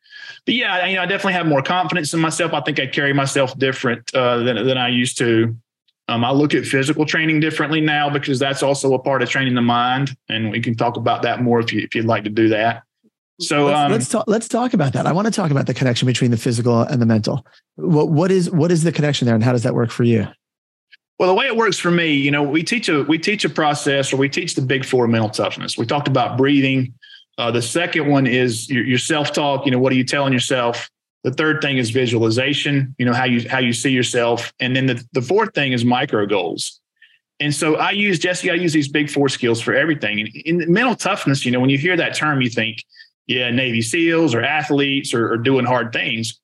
but 0.45 0.53
yeah, 0.53 0.85
you 0.85 0.95
know, 0.95 1.01
I 1.01 1.05
definitely 1.05 1.33
have 1.33 1.47
more 1.47 1.61
confidence 1.61 2.13
in 2.13 2.19
myself. 2.19 2.53
I 2.53 2.61
think 2.61 2.79
I 2.79 2.87
carry 2.87 3.13
myself 3.13 3.57
different 3.57 4.13
uh, 4.13 4.37
than 4.37 4.65
than 4.65 4.77
I 4.77 4.89
used 4.89 5.17
to. 5.19 5.55
Um, 6.07 6.23
I 6.23 6.31
look 6.31 6.53
at 6.53 6.65
physical 6.65 7.05
training 7.05 7.39
differently 7.39 7.81
now 7.81 8.11
because 8.11 8.37
that's 8.37 8.61
also 8.61 8.93
a 8.93 8.99
part 8.99 9.23
of 9.23 9.29
training 9.29 9.55
the 9.55 9.61
mind, 9.61 10.15
and 10.29 10.51
we 10.51 10.61
can 10.61 10.75
talk 10.75 10.97
about 10.97 11.23
that 11.23 11.41
more 11.41 11.59
if 11.59 11.73
you 11.73 11.81
if 11.81 11.95
you'd 11.95 12.05
like 12.05 12.23
to 12.25 12.29
do 12.29 12.49
that. 12.49 12.83
So 13.41 13.65
let's, 13.65 13.77
um, 13.77 13.91
let's 13.91 14.09
talk. 14.09 14.23
Let's 14.27 14.47
talk 14.47 14.73
about 14.73 14.93
that. 14.93 15.07
I 15.07 15.11
want 15.11 15.25
to 15.25 15.31
talk 15.31 15.51
about 15.51 15.65
the 15.65 15.73
connection 15.73 16.05
between 16.05 16.31
the 16.31 16.37
physical 16.37 16.81
and 16.81 17.01
the 17.01 17.05
mental. 17.05 17.45
What 17.75 18.09
what 18.09 18.31
is 18.31 18.51
what 18.51 18.71
is 18.71 18.83
the 18.83 18.91
connection 18.91 19.25
there, 19.25 19.35
and 19.35 19.43
how 19.43 19.51
does 19.51 19.63
that 19.63 19.73
work 19.73 19.89
for 19.89 20.03
you? 20.03 20.27
Well, 21.17 21.29
the 21.29 21.35
way 21.35 21.45
it 21.45 21.55
works 21.55 21.77
for 21.77 21.91
me, 21.91 22.13
you 22.13 22.29
know, 22.29 22.43
we 22.43 22.61
teach 22.63 22.89
a 22.89 23.03
we 23.03 23.17
teach 23.17 23.45
a 23.45 23.49
process, 23.49 24.11
or 24.11 24.17
we 24.17 24.29
teach 24.29 24.55
the 24.55 24.61
big 24.61 24.83
four 24.83 25.07
mental 25.07 25.29
toughness. 25.29 25.77
We 25.77 25.85
talked 25.85 26.07
about 26.07 26.37
breathing, 26.37 26.93
uh, 27.37 27.51
the 27.51 27.61
second 27.61 28.07
one 28.07 28.27
is 28.27 28.69
your, 28.69 28.85
your 28.85 28.97
self 28.97 29.33
talk. 29.33 29.65
You 29.65 29.71
know, 29.71 29.79
what 29.79 29.91
are 29.91 29.95
you 29.95 30.03
telling 30.03 30.33
yourself? 30.33 30.89
The 31.23 31.31
third 31.31 31.61
thing 31.61 31.77
is 31.77 31.89
visualization. 31.89 32.95
You 32.97 33.05
know 33.05 33.13
how 33.13 33.25
you 33.25 33.47
how 33.49 33.59
you 33.59 33.73
see 33.73 33.91
yourself, 33.91 34.53
and 34.59 34.75
then 34.75 34.85
the 34.85 35.03
the 35.13 35.21
fourth 35.21 35.53
thing 35.53 35.73
is 35.73 35.83
micro 35.83 36.25
goals. 36.25 36.79
And 37.41 37.53
so 37.53 37.75
I 37.75 37.91
use 37.91 38.19
Jesse. 38.19 38.49
I 38.49 38.53
use 38.53 38.71
these 38.71 38.87
big 38.87 39.09
four 39.09 39.27
skills 39.27 39.59
for 39.59 39.73
everything. 39.73 40.21
And 40.21 40.29
in 40.29 40.71
mental 40.71 40.95
toughness, 40.95 41.45
you 41.45 41.51
know, 41.51 41.59
when 41.59 41.69
you 41.69 41.77
hear 41.77 41.97
that 41.97 42.15
term, 42.15 42.41
you 42.41 42.49
think, 42.49 42.77
yeah, 43.27 43.49
Navy 43.49 43.81
SEALs 43.81 44.33
or 44.33 44.41
athletes 44.41 45.13
or, 45.13 45.33
or 45.33 45.37
doing 45.37 45.65
hard 45.65 45.91
things. 45.91 46.39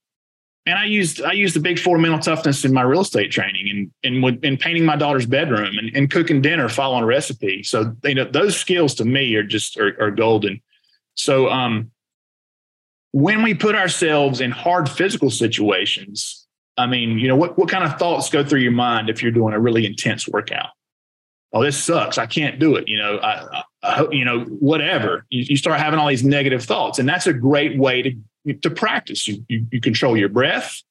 And 0.66 0.78
I 0.78 0.86
used 0.86 1.22
I 1.24 1.32
used 1.32 1.56
the 1.56 1.60
big 1.60 1.80
four 1.80 1.98
mental 1.98 2.20
toughness 2.20 2.64
in 2.64 2.74
my 2.74 2.84
real 2.84 3.02
estate 3.02 3.32
training 3.32 3.70
and 3.70 3.92
and 4.04 4.24
with, 4.24 4.44
in 4.44 4.58
painting 4.58 4.86
my 4.86 4.96
daughter's 4.96 5.26
bedroom 5.26 5.78
and, 5.78 5.96
and 5.96 6.12
cooking 6.12 6.42
dinner, 6.42 6.70
following 6.70 7.04
a 7.04 7.08
recipe. 7.08 7.64
So 7.64 7.96
you 8.04 8.16
know 8.16 8.26
those 8.26 8.56
skills 8.58 8.94
to 8.96 9.06
me 9.06 9.34
are 9.36 9.44
just 9.44 9.78
are, 9.78 10.00
are 10.00 10.12
golden. 10.12 10.62
So 11.16 11.50
um, 11.50 11.92
when 13.12 13.44
we 13.44 13.54
put 13.54 13.76
ourselves 13.76 14.40
in 14.40 14.52
hard 14.52 14.90
physical 14.90 15.30
situations, 15.30 16.48
I 16.78 16.88
mean, 16.88 17.20
you 17.20 17.28
know, 17.28 17.36
what, 17.36 17.58
what 17.58 17.70
kind 17.70 17.84
of 17.84 18.00
thoughts 18.00 18.30
go 18.30 18.44
through 18.44 18.62
your 18.62 18.72
mind 18.72 19.10
if 19.10 19.22
you're 19.22 19.32
doing 19.32 19.54
a 19.54 19.60
really 19.60 19.86
intense 19.86 20.28
workout? 20.28 20.70
Oh, 21.54 21.62
this 21.62 21.82
sucks. 21.82 22.18
I 22.18 22.26
can't 22.26 22.60
do 22.60 22.76
it. 22.76 22.88
You 22.88 22.98
know, 22.98 23.18
I, 23.18 23.64
I 23.84 24.08
you 24.12 24.24
know, 24.24 24.42
whatever. 24.46 25.26
You, 25.30 25.44
you, 25.50 25.58
start 25.58 25.80
having 25.80 26.00
all 26.00 26.08
these 26.08 26.24
negative 26.24 26.64
thoughts, 26.64 26.98
and 26.98 27.10
that's 27.10 27.28
a 27.28 27.34
great 27.34 27.78
way 27.78 28.02
to 28.02 28.16
to 28.62 28.70
practice. 28.70 29.28
You, 29.28 29.44
you 29.48 29.68
you 29.72 29.82
control 29.82 30.18
your 30.18 30.30
breath. 30.30 30.82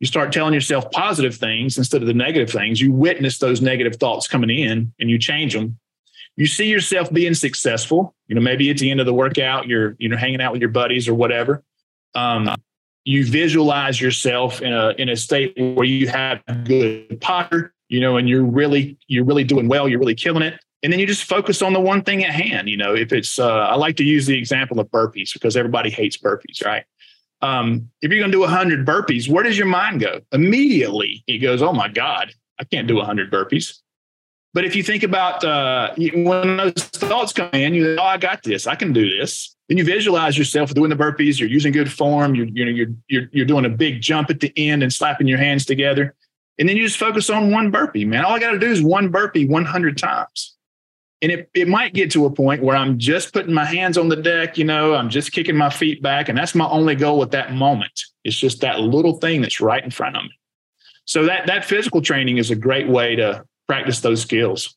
You 0.00 0.06
start 0.06 0.32
telling 0.32 0.54
yourself 0.54 0.90
positive 0.90 1.36
things 1.36 1.78
instead 1.78 2.02
of 2.02 2.08
the 2.08 2.14
negative 2.14 2.50
things. 2.50 2.80
You 2.80 2.92
witness 2.92 3.38
those 3.38 3.62
negative 3.62 3.96
thoughts 3.96 4.28
coming 4.28 4.50
in, 4.50 4.92
and 4.98 5.10
you 5.10 5.18
change 5.18 5.54
them 5.54 5.78
you 6.36 6.46
see 6.46 6.66
yourself 6.66 7.12
being 7.12 7.34
successful. 7.34 8.14
You 8.26 8.34
know, 8.34 8.40
maybe 8.40 8.70
at 8.70 8.78
the 8.78 8.90
end 8.90 9.00
of 9.00 9.06
the 9.06 9.14
workout, 9.14 9.66
you're 9.66 9.96
you 9.98 10.08
know 10.08 10.16
hanging 10.16 10.40
out 10.40 10.52
with 10.52 10.60
your 10.60 10.70
buddies 10.70 11.08
or 11.08 11.14
whatever. 11.14 11.62
Um, 12.14 12.54
you 13.04 13.24
visualize 13.24 14.00
yourself 14.00 14.62
in 14.62 14.72
a 14.72 14.90
in 14.98 15.08
a 15.08 15.16
state 15.16 15.54
where 15.56 15.84
you 15.84 16.08
have 16.08 16.42
good 16.64 17.20
posture, 17.20 17.74
you 17.88 18.00
know, 18.00 18.16
and 18.16 18.28
you're 18.28 18.44
really 18.44 18.98
you're 19.06 19.24
really 19.24 19.44
doing 19.44 19.68
well. 19.68 19.88
You're 19.88 20.00
really 20.00 20.14
killing 20.14 20.42
it. 20.42 20.58
And 20.84 20.92
then 20.92 21.00
you 21.00 21.06
just 21.06 21.24
focus 21.24 21.62
on 21.62 21.72
the 21.72 21.80
one 21.80 22.02
thing 22.02 22.22
at 22.24 22.30
hand. 22.30 22.68
You 22.68 22.76
know, 22.76 22.94
if 22.94 23.10
it's 23.10 23.38
uh, 23.38 23.48
I 23.48 23.74
like 23.74 23.96
to 23.96 24.04
use 24.04 24.26
the 24.26 24.36
example 24.36 24.78
of 24.78 24.88
burpees 24.90 25.32
because 25.32 25.56
everybody 25.56 25.88
hates 25.88 26.18
burpees, 26.18 26.62
right? 26.62 26.84
Um, 27.40 27.90
if 28.02 28.10
you're 28.10 28.20
going 28.20 28.30
to 28.30 28.36
do 28.36 28.40
100 28.40 28.86
burpees, 28.86 29.26
where 29.26 29.42
does 29.42 29.56
your 29.56 29.66
mind 29.66 30.00
go? 30.00 30.20
Immediately, 30.32 31.24
it 31.26 31.38
goes, 31.38 31.62
"Oh 31.62 31.72
my 31.72 31.88
God, 31.88 32.34
I 32.60 32.64
can't 32.64 32.86
do 32.86 32.96
100 32.96 33.32
burpees." 33.32 33.80
But 34.52 34.66
if 34.66 34.76
you 34.76 34.82
think 34.82 35.02
about 35.02 35.42
uh, 35.42 35.94
when 35.96 36.58
those 36.58 36.74
thoughts 36.74 37.32
come 37.32 37.48
in, 37.54 37.72
you 37.72 37.96
oh, 37.98 38.02
I 38.02 38.18
got 38.18 38.42
this. 38.42 38.66
I 38.66 38.76
can 38.76 38.92
do 38.92 39.08
this. 39.18 39.56
Then 39.68 39.78
you 39.78 39.84
visualize 39.84 40.36
yourself 40.36 40.74
doing 40.74 40.90
the 40.90 40.96
burpees. 40.96 41.40
You're 41.40 41.48
using 41.48 41.72
good 41.72 41.90
form. 41.90 42.34
You're, 42.34 42.46
you 42.46 42.64
know, 42.64 42.70
you're, 42.70 42.94
you're, 43.08 43.28
you're 43.32 43.46
doing 43.46 43.64
a 43.64 43.70
big 43.70 44.02
jump 44.02 44.28
at 44.28 44.40
the 44.40 44.52
end 44.56 44.82
and 44.82 44.92
slapping 44.92 45.26
your 45.26 45.38
hands 45.38 45.64
together. 45.64 46.14
And 46.58 46.68
then 46.68 46.76
you 46.76 46.84
just 46.84 46.98
focus 46.98 47.30
on 47.30 47.50
one 47.50 47.70
burpee, 47.70 48.04
man. 48.04 48.24
All 48.24 48.32
I 48.32 48.38
got 48.38 48.52
to 48.52 48.58
do 48.58 48.70
is 48.70 48.82
one 48.82 49.08
burpee 49.08 49.46
100 49.46 49.98
times. 49.98 50.53
And 51.24 51.32
it, 51.32 51.48
it 51.54 51.68
might 51.68 51.94
get 51.94 52.10
to 52.10 52.26
a 52.26 52.30
point 52.30 52.62
where 52.62 52.76
I'm 52.76 52.98
just 52.98 53.32
putting 53.32 53.54
my 53.54 53.64
hands 53.64 53.96
on 53.96 54.10
the 54.10 54.16
deck, 54.16 54.58
you 54.58 54.64
know, 54.64 54.94
I'm 54.94 55.08
just 55.08 55.32
kicking 55.32 55.56
my 55.56 55.70
feet 55.70 56.02
back. 56.02 56.28
And 56.28 56.36
that's 56.36 56.54
my 56.54 56.68
only 56.68 56.94
goal 56.94 57.22
at 57.22 57.30
that 57.30 57.54
moment. 57.54 57.98
It's 58.24 58.36
just 58.36 58.60
that 58.60 58.80
little 58.80 59.14
thing 59.14 59.40
that's 59.40 59.58
right 59.58 59.82
in 59.82 59.90
front 59.90 60.18
of 60.18 60.24
me. 60.24 60.32
So 61.06 61.24
that 61.24 61.46
that 61.46 61.64
physical 61.64 62.02
training 62.02 62.36
is 62.36 62.50
a 62.50 62.54
great 62.54 62.88
way 62.88 63.16
to 63.16 63.42
practice 63.66 64.00
those 64.00 64.20
skills. 64.20 64.76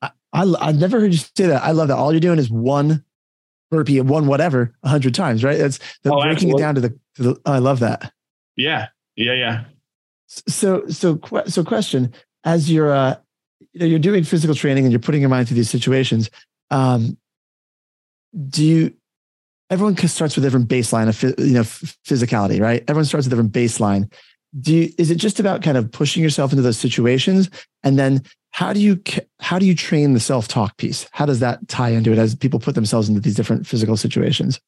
I, 0.00 0.10
I 0.32 0.66
have 0.66 0.78
never 0.78 1.00
heard 1.00 1.10
you 1.10 1.18
say 1.18 1.46
that. 1.46 1.64
I 1.64 1.72
love 1.72 1.88
that. 1.88 1.96
All 1.96 2.12
you're 2.12 2.20
doing 2.20 2.38
is 2.38 2.50
one 2.50 3.04
burpee, 3.72 4.00
one 4.00 4.28
whatever, 4.28 4.72
a 4.84 4.88
hundred 4.88 5.16
times, 5.16 5.42
right? 5.42 5.58
It's 5.58 5.80
the, 6.04 6.12
oh, 6.12 6.20
breaking 6.22 6.52
absolutely. 6.52 6.62
it 6.62 6.64
down 6.64 6.74
to 6.76 6.80
the, 6.82 6.88
to 7.16 7.22
the. 7.22 7.40
I 7.46 7.58
love 7.58 7.80
that. 7.80 8.12
Yeah, 8.54 8.86
yeah, 9.16 9.32
yeah. 9.32 9.64
So, 10.28 10.86
so, 10.86 11.18
so, 11.48 11.64
question: 11.64 12.14
As 12.44 12.70
you're, 12.70 12.92
uh, 12.92 13.16
you 13.72 13.80
know, 13.80 13.86
you're 13.86 13.98
doing 13.98 14.24
physical 14.24 14.54
training 14.54 14.84
and 14.84 14.92
you're 14.92 15.00
putting 15.00 15.20
your 15.20 15.30
mind 15.30 15.48
through 15.48 15.56
these 15.56 15.70
situations. 15.70 16.30
Um, 16.70 17.16
do 18.48 18.64
you? 18.64 18.94
Everyone 19.70 19.96
starts 19.96 20.34
with 20.34 20.44
a 20.44 20.46
different 20.46 20.68
baseline 20.68 21.08
of 21.08 21.38
you 21.38 21.54
know 21.54 21.62
physicality, 21.62 22.60
right? 22.60 22.82
Everyone 22.88 23.04
starts 23.04 23.26
with 23.26 23.32
a 23.32 23.36
different 23.36 23.52
baseline 23.52 24.10
do 24.58 24.74
you, 24.74 24.92
is 24.98 25.10
it 25.10 25.16
just 25.16 25.38
about 25.38 25.62
kind 25.62 25.76
of 25.76 25.90
pushing 25.92 26.22
yourself 26.22 26.52
into 26.52 26.62
those 26.62 26.78
situations 26.78 27.48
and 27.84 27.98
then 27.98 28.22
how 28.50 28.72
do 28.72 28.80
you 28.80 29.00
how 29.38 29.58
do 29.58 29.66
you 29.66 29.74
train 29.74 30.12
the 30.12 30.20
self-talk 30.20 30.76
piece 30.76 31.06
how 31.12 31.24
does 31.24 31.40
that 31.40 31.66
tie 31.68 31.90
into 31.90 32.12
it 32.12 32.18
as 32.18 32.34
people 32.34 32.58
put 32.58 32.74
themselves 32.74 33.08
into 33.08 33.20
these 33.20 33.34
different 33.34 33.66
physical 33.66 33.96
situations 33.96 34.60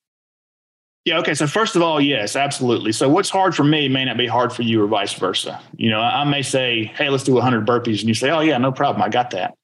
yeah 1.04 1.18
okay 1.18 1.34
so 1.34 1.46
first 1.46 1.76
of 1.76 1.82
all 1.82 2.00
yes 2.00 2.36
absolutely 2.36 2.92
so 2.92 3.08
what's 3.08 3.30
hard 3.30 3.54
for 3.54 3.64
me 3.64 3.88
may 3.88 4.04
not 4.04 4.16
be 4.16 4.26
hard 4.26 4.52
for 4.52 4.62
you 4.62 4.82
or 4.82 4.86
vice 4.86 5.14
versa 5.14 5.60
you 5.76 5.90
know 5.90 6.00
i 6.00 6.24
may 6.24 6.42
say 6.42 6.84
hey 6.84 7.08
let's 7.08 7.24
do 7.24 7.34
100 7.34 7.66
burpees 7.66 8.00
and 8.00 8.08
you 8.08 8.14
say 8.14 8.30
oh 8.30 8.40
yeah 8.40 8.58
no 8.58 8.72
problem 8.72 9.02
i 9.02 9.08
got 9.08 9.30
that 9.30 9.54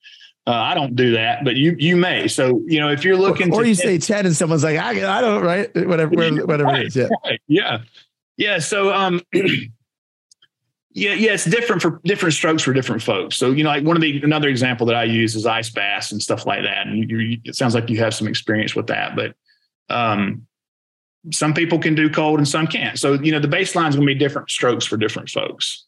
uh, 0.46 0.53
I 0.53 0.72
don't 0.72 0.96
do 0.96 1.12
that, 1.12 1.44
but 1.44 1.57
you 1.57 1.77
you 1.79 1.94
may. 1.94 2.27
So 2.27 2.62
you 2.66 2.81
know, 2.81 2.88
if 2.88 3.05
you're 3.05 3.18
looking, 3.18 3.53
or, 3.53 3.61
or 3.61 3.64
you 3.66 3.74
say 3.74 3.98
ten, 3.98 4.24
and 4.24 4.35
someone's 4.35 4.64
like, 4.64 4.79
I, 4.79 5.18
I 5.18 5.20
don't, 5.20 5.44
right? 5.44 5.68
Whatever, 5.74 6.11
whatever 6.46 6.64
right, 6.64 6.85
it 6.85 6.87
is. 6.87 6.96
Yeah, 6.96 7.09
right, 7.22 7.40
yeah, 7.48 7.79
yeah. 8.38 8.59
So 8.59 8.90
um, 8.90 9.20
Yeah, 10.98 11.12
yeah, 11.12 11.35
it's 11.35 11.44
different 11.44 11.81
for 11.81 12.01
different 12.03 12.35
strokes 12.35 12.64
for 12.64 12.72
different 12.72 13.03
folks. 13.03 13.37
So, 13.37 13.53
you 13.53 13.62
know, 13.62 13.70
like 13.70 13.85
one 13.85 13.94
of 13.94 14.03
the 14.03 14.20
another 14.22 14.48
example 14.48 14.85
that 14.87 14.96
I 14.96 15.05
use 15.05 15.37
is 15.37 15.46
ice 15.46 15.70
baths 15.70 16.11
and 16.11 16.20
stuff 16.20 16.44
like 16.44 16.62
that. 16.64 16.88
And 16.88 17.09
you, 17.09 17.18
you, 17.18 17.38
it 17.44 17.55
sounds 17.55 17.72
like 17.72 17.88
you 17.88 17.98
have 17.98 18.14
some 18.14 18.27
experience 18.27 18.74
with 18.74 18.88
that, 18.88 19.14
but 19.14 19.37
um, 19.90 20.48
some 21.33 21.55
people 21.55 21.79
can 21.79 21.95
do 21.95 22.09
cold 22.09 22.38
and 22.38 22.49
some 22.49 22.67
can't. 22.67 22.99
So, 22.99 23.14
you 23.14 23.33
know, 23.33 23.41
the 23.41 23.49
baseline 23.49 23.88
is 23.88 23.97
going 23.97 24.07
to 24.07 24.14
be 24.14 24.14
different 24.14 24.51
strokes 24.51 24.85
for 24.85 24.97
different 24.97 25.29
folks. 25.29 25.87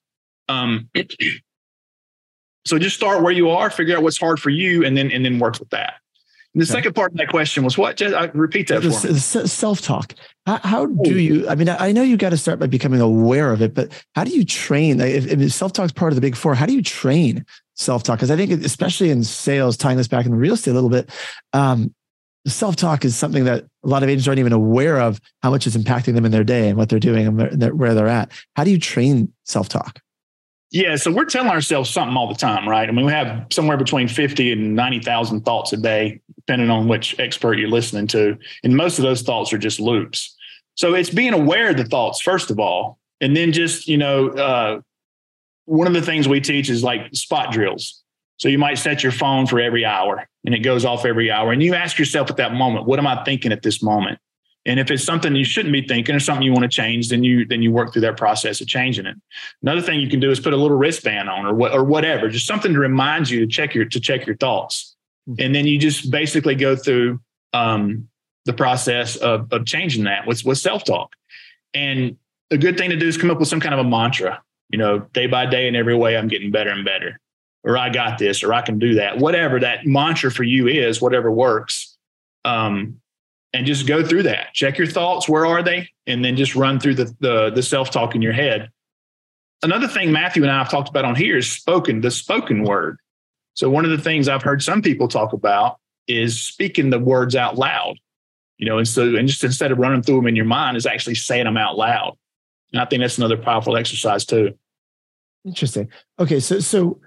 Um, 0.48 0.88
so 2.64 2.78
just 2.78 2.96
start 2.96 3.22
where 3.22 3.32
you 3.32 3.50
are, 3.50 3.70
figure 3.70 3.96
out 3.96 4.02
what's 4.02 4.18
hard 4.18 4.40
for 4.40 4.50
you, 4.50 4.84
and 4.84 4.96
then 4.96 5.10
and 5.10 5.24
then 5.24 5.38
work 5.38 5.58
with 5.58 5.70
that. 5.70 5.94
And 6.52 6.60
the 6.60 6.64
okay. 6.64 6.78
second 6.78 6.94
part 6.94 7.12
of 7.12 7.18
that 7.18 7.28
question 7.28 7.62
was 7.62 7.78
what? 7.78 7.96
Just 7.96 8.14
I, 8.14 8.24
repeat 8.34 8.68
that 8.68 8.82
the, 8.82 8.90
for 8.90 9.06
me. 9.06 9.46
Self 9.46 9.80
talk. 9.80 10.14
How, 10.46 10.58
how, 10.58 10.86
do 10.86 11.18
you? 11.20 11.48
I 11.48 11.54
mean, 11.54 11.68
I 11.68 11.92
know 11.92 12.02
you 12.02 12.16
got 12.16 12.30
to 12.30 12.36
start 12.36 12.58
by 12.58 12.66
becoming 12.66 13.00
aware 13.00 13.52
of 13.52 13.62
it, 13.62 13.72
but 13.72 13.92
how 14.16 14.24
do 14.24 14.30
you 14.30 14.44
train? 14.44 15.00
If, 15.00 15.26
if 15.26 15.52
self 15.52 15.72
talk 15.72 15.84
is 15.84 15.92
part 15.92 16.10
of 16.10 16.16
the 16.16 16.20
big 16.20 16.34
four, 16.34 16.56
how 16.56 16.66
do 16.66 16.72
you 16.72 16.82
train 16.82 17.46
self 17.76 18.02
talk? 18.02 18.18
Because 18.18 18.32
I 18.32 18.36
think, 18.36 18.50
especially 18.64 19.10
in 19.10 19.22
sales, 19.22 19.76
tying 19.76 19.96
this 19.96 20.08
back 20.08 20.26
in 20.26 20.34
real 20.34 20.54
estate 20.54 20.72
a 20.72 20.74
little 20.74 20.90
bit, 20.90 21.08
um, 21.52 21.94
self 22.46 22.76
talk 22.76 23.04
is 23.04 23.16
something 23.16 23.44
that 23.44 23.64
a 23.84 23.88
lot 23.88 24.02
of 24.02 24.08
agents 24.08 24.26
aren't 24.26 24.40
even 24.40 24.52
aware 24.52 25.00
of 25.00 25.20
how 25.42 25.50
much 25.50 25.66
it's 25.66 25.76
impacting 25.76 26.14
them 26.14 26.24
in 26.24 26.32
their 26.32 26.44
day 26.44 26.68
and 26.68 26.78
what 26.78 26.88
they're 26.88 26.98
doing 26.98 27.26
and 27.26 27.78
where 27.78 27.94
they're 27.94 28.08
at. 28.08 28.30
How 28.56 28.64
do 28.64 28.70
you 28.70 28.78
train 28.78 29.32
self 29.44 29.68
talk? 29.68 30.00
Yeah, 30.72 30.94
so 30.94 31.10
we're 31.10 31.24
telling 31.24 31.50
ourselves 31.50 31.90
something 31.90 32.16
all 32.16 32.28
the 32.28 32.38
time, 32.38 32.68
right? 32.68 32.88
I 32.88 32.92
mean, 32.92 33.04
we 33.04 33.10
have 33.10 33.46
somewhere 33.50 33.76
between 33.76 34.06
50 34.06 34.52
and 34.52 34.76
90,000 34.76 35.44
thoughts 35.44 35.72
a 35.72 35.76
day, 35.76 36.20
depending 36.36 36.70
on 36.70 36.86
which 36.86 37.18
expert 37.18 37.58
you're 37.58 37.68
listening 37.68 38.06
to. 38.08 38.38
And 38.62 38.76
most 38.76 38.98
of 38.98 39.02
those 39.02 39.22
thoughts 39.22 39.52
are 39.52 39.58
just 39.58 39.80
loops. 39.80 40.36
So 40.76 40.94
it's 40.94 41.10
being 41.10 41.34
aware 41.34 41.70
of 41.70 41.76
the 41.76 41.84
thoughts, 41.84 42.20
first 42.20 42.52
of 42.52 42.60
all. 42.60 42.98
And 43.20 43.36
then 43.36 43.50
just, 43.50 43.88
you 43.88 43.98
know, 43.98 44.28
uh, 44.28 44.80
one 45.64 45.88
of 45.88 45.92
the 45.92 46.02
things 46.02 46.28
we 46.28 46.40
teach 46.40 46.70
is 46.70 46.84
like 46.84 47.14
spot 47.14 47.52
drills. 47.52 47.99
So 48.40 48.48
you 48.48 48.56
might 48.56 48.78
set 48.78 49.02
your 49.02 49.12
phone 49.12 49.46
for 49.46 49.60
every 49.60 49.84
hour 49.84 50.26
and 50.46 50.54
it 50.54 50.60
goes 50.60 50.86
off 50.86 51.04
every 51.04 51.30
hour. 51.30 51.52
And 51.52 51.62
you 51.62 51.74
ask 51.74 51.98
yourself 51.98 52.30
at 52.30 52.38
that 52.38 52.54
moment, 52.54 52.86
what 52.86 52.98
am 52.98 53.06
I 53.06 53.22
thinking 53.22 53.52
at 53.52 53.60
this 53.60 53.82
moment? 53.82 54.18
And 54.64 54.80
if 54.80 54.90
it's 54.90 55.04
something 55.04 55.36
you 55.36 55.44
shouldn't 55.44 55.74
be 55.74 55.86
thinking 55.86 56.14
or 56.14 56.20
something 56.20 56.42
you 56.42 56.52
want 56.52 56.62
to 56.62 56.68
change, 56.68 57.10
then 57.10 57.22
you 57.22 57.44
then 57.44 57.60
you 57.60 57.70
work 57.70 57.92
through 57.92 58.02
that 58.02 58.16
process 58.16 58.62
of 58.62 58.66
changing 58.66 59.04
it. 59.04 59.16
Another 59.60 59.82
thing 59.82 60.00
you 60.00 60.08
can 60.08 60.20
do 60.20 60.30
is 60.30 60.40
put 60.40 60.54
a 60.54 60.56
little 60.56 60.76
wristband 60.78 61.28
on 61.28 61.44
or 61.44 61.54
what 61.54 61.72
or 61.72 61.84
whatever, 61.84 62.28
just 62.28 62.46
something 62.46 62.72
to 62.72 62.78
remind 62.78 63.28
you 63.28 63.40
to 63.40 63.46
check 63.46 63.74
your 63.74 63.84
to 63.84 64.00
check 64.00 64.26
your 64.26 64.36
thoughts. 64.36 64.96
Mm-hmm. 65.28 65.42
And 65.44 65.54
then 65.54 65.66
you 65.66 65.78
just 65.78 66.10
basically 66.10 66.54
go 66.54 66.76
through 66.76 67.20
um, 67.52 68.08
the 68.46 68.52
process 68.54 69.16
of, 69.16 69.52
of 69.52 69.66
changing 69.66 70.04
that 70.04 70.26
with, 70.26 70.44
with 70.44 70.58
self-talk. 70.58 71.14
And 71.74 72.16
a 72.50 72.58
good 72.58 72.76
thing 72.78 72.90
to 72.90 72.96
do 72.96 73.06
is 73.06 73.16
come 73.16 73.30
up 73.30 73.38
with 73.38 73.48
some 73.48 73.60
kind 73.60 73.74
of 73.74 73.80
a 73.80 73.88
mantra, 73.88 74.42
you 74.70 74.78
know, 74.78 75.00
day 75.12 75.26
by 75.26 75.46
day 75.46 75.68
in 75.68 75.76
every 75.76 75.94
way, 75.94 76.16
I'm 76.16 76.28
getting 76.28 76.50
better 76.50 76.70
and 76.70 76.84
better, 76.84 77.20
or 77.64 77.76
I 77.76 77.90
got 77.90 78.18
this, 78.18 78.42
or 78.42 78.52
I 78.52 78.62
can 78.62 78.78
do 78.78 78.94
that, 78.94 79.18
whatever 79.18 79.60
that 79.60 79.86
mantra 79.86 80.30
for 80.30 80.44
you 80.44 80.68
is, 80.68 81.00
whatever 81.00 81.30
works. 81.30 81.96
Um, 82.44 83.00
and 83.52 83.66
just 83.66 83.86
go 83.86 84.04
through 84.06 84.22
that. 84.24 84.54
Check 84.54 84.78
your 84.78 84.86
thoughts. 84.86 85.28
Where 85.28 85.44
are 85.44 85.62
they? 85.62 85.88
And 86.06 86.24
then 86.24 86.36
just 86.36 86.54
run 86.54 86.78
through 86.80 86.94
the, 86.94 87.14
the, 87.20 87.50
the 87.50 87.62
self-talk 87.62 88.14
in 88.14 88.22
your 88.22 88.32
head. 88.32 88.70
Another 89.62 89.88
thing 89.88 90.12
Matthew 90.12 90.42
and 90.42 90.50
I 90.50 90.58
have 90.58 90.70
talked 90.70 90.88
about 90.88 91.04
on 91.04 91.16
here 91.16 91.36
is 91.36 91.50
spoken, 91.50 92.00
the 92.00 92.10
spoken 92.10 92.64
word. 92.64 92.98
So 93.54 93.68
one 93.68 93.84
of 93.84 93.90
the 93.90 93.98
things 93.98 94.28
I've 94.28 94.42
heard 94.42 94.62
some 94.62 94.80
people 94.80 95.08
talk 95.08 95.32
about 95.32 95.78
is 96.06 96.40
speaking 96.40 96.90
the 96.90 96.98
words 96.98 97.36
out 97.36 97.58
loud. 97.58 97.96
You 98.56 98.66
know, 98.66 98.78
and 98.78 98.86
so 98.86 99.16
and 99.16 99.26
just 99.26 99.42
instead 99.42 99.72
of 99.72 99.78
running 99.78 100.02
through 100.02 100.16
them 100.16 100.26
in 100.26 100.36
your 100.36 100.44
mind, 100.44 100.76
is 100.76 100.84
actually 100.86 101.14
saying 101.14 101.44
them 101.44 101.56
out 101.56 101.76
loud. 101.78 102.16
And 102.72 102.80
I 102.80 102.84
think 102.84 103.00
that's 103.00 103.16
another 103.16 103.38
powerful 103.38 103.76
exercise 103.76 104.24
too. 104.24 104.54
Interesting. 105.46 105.88
Okay, 106.18 106.40
so 106.40 106.60
so 106.60 107.00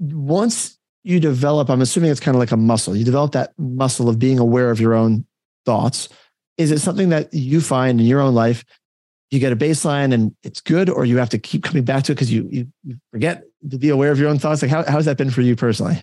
once 0.00 0.78
you 1.04 1.20
develop, 1.20 1.70
I'm 1.70 1.80
assuming 1.80 2.10
it's 2.10 2.20
kind 2.20 2.34
of 2.34 2.40
like 2.40 2.50
a 2.50 2.56
muscle. 2.56 2.96
You 2.96 3.04
develop 3.04 3.32
that 3.32 3.52
muscle 3.58 4.08
of 4.08 4.18
being 4.18 4.38
aware 4.38 4.70
of 4.70 4.80
your 4.80 4.94
own 4.94 5.26
thoughts. 5.64 6.08
Is 6.58 6.70
it 6.70 6.80
something 6.80 7.10
that 7.10 7.32
you 7.32 7.60
find 7.60 8.00
in 8.00 8.06
your 8.06 8.20
own 8.20 8.34
life? 8.34 8.64
You 9.30 9.38
get 9.38 9.52
a 9.52 9.56
baseline 9.56 10.12
and 10.12 10.34
it's 10.42 10.60
good, 10.60 10.90
or 10.90 11.04
you 11.04 11.18
have 11.18 11.30
to 11.30 11.38
keep 11.38 11.62
coming 11.62 11.84
back 11.84 12.04
to 12.04 12.12
it 12.12 12.16
because 12.16 12.32
you, 12.32 12.48
you, 12.50 12.96
forget 13.12 13.44
to 13.70 13.78
be 13.78 13.90
aware 13.90 14.10
of 14.10 14.18
your 14.18 14.28
own 14.28 14.38
thoughts. 14.38 14.60
Like 14.60 14.70
how, 14.70 14.82
how 14.84 14.96
has 14.96 15.04
that 15.04 15.16
been 15.16 15.30
for 15.30 15.42
you 15.42 15.54
personally? 15.54 16.02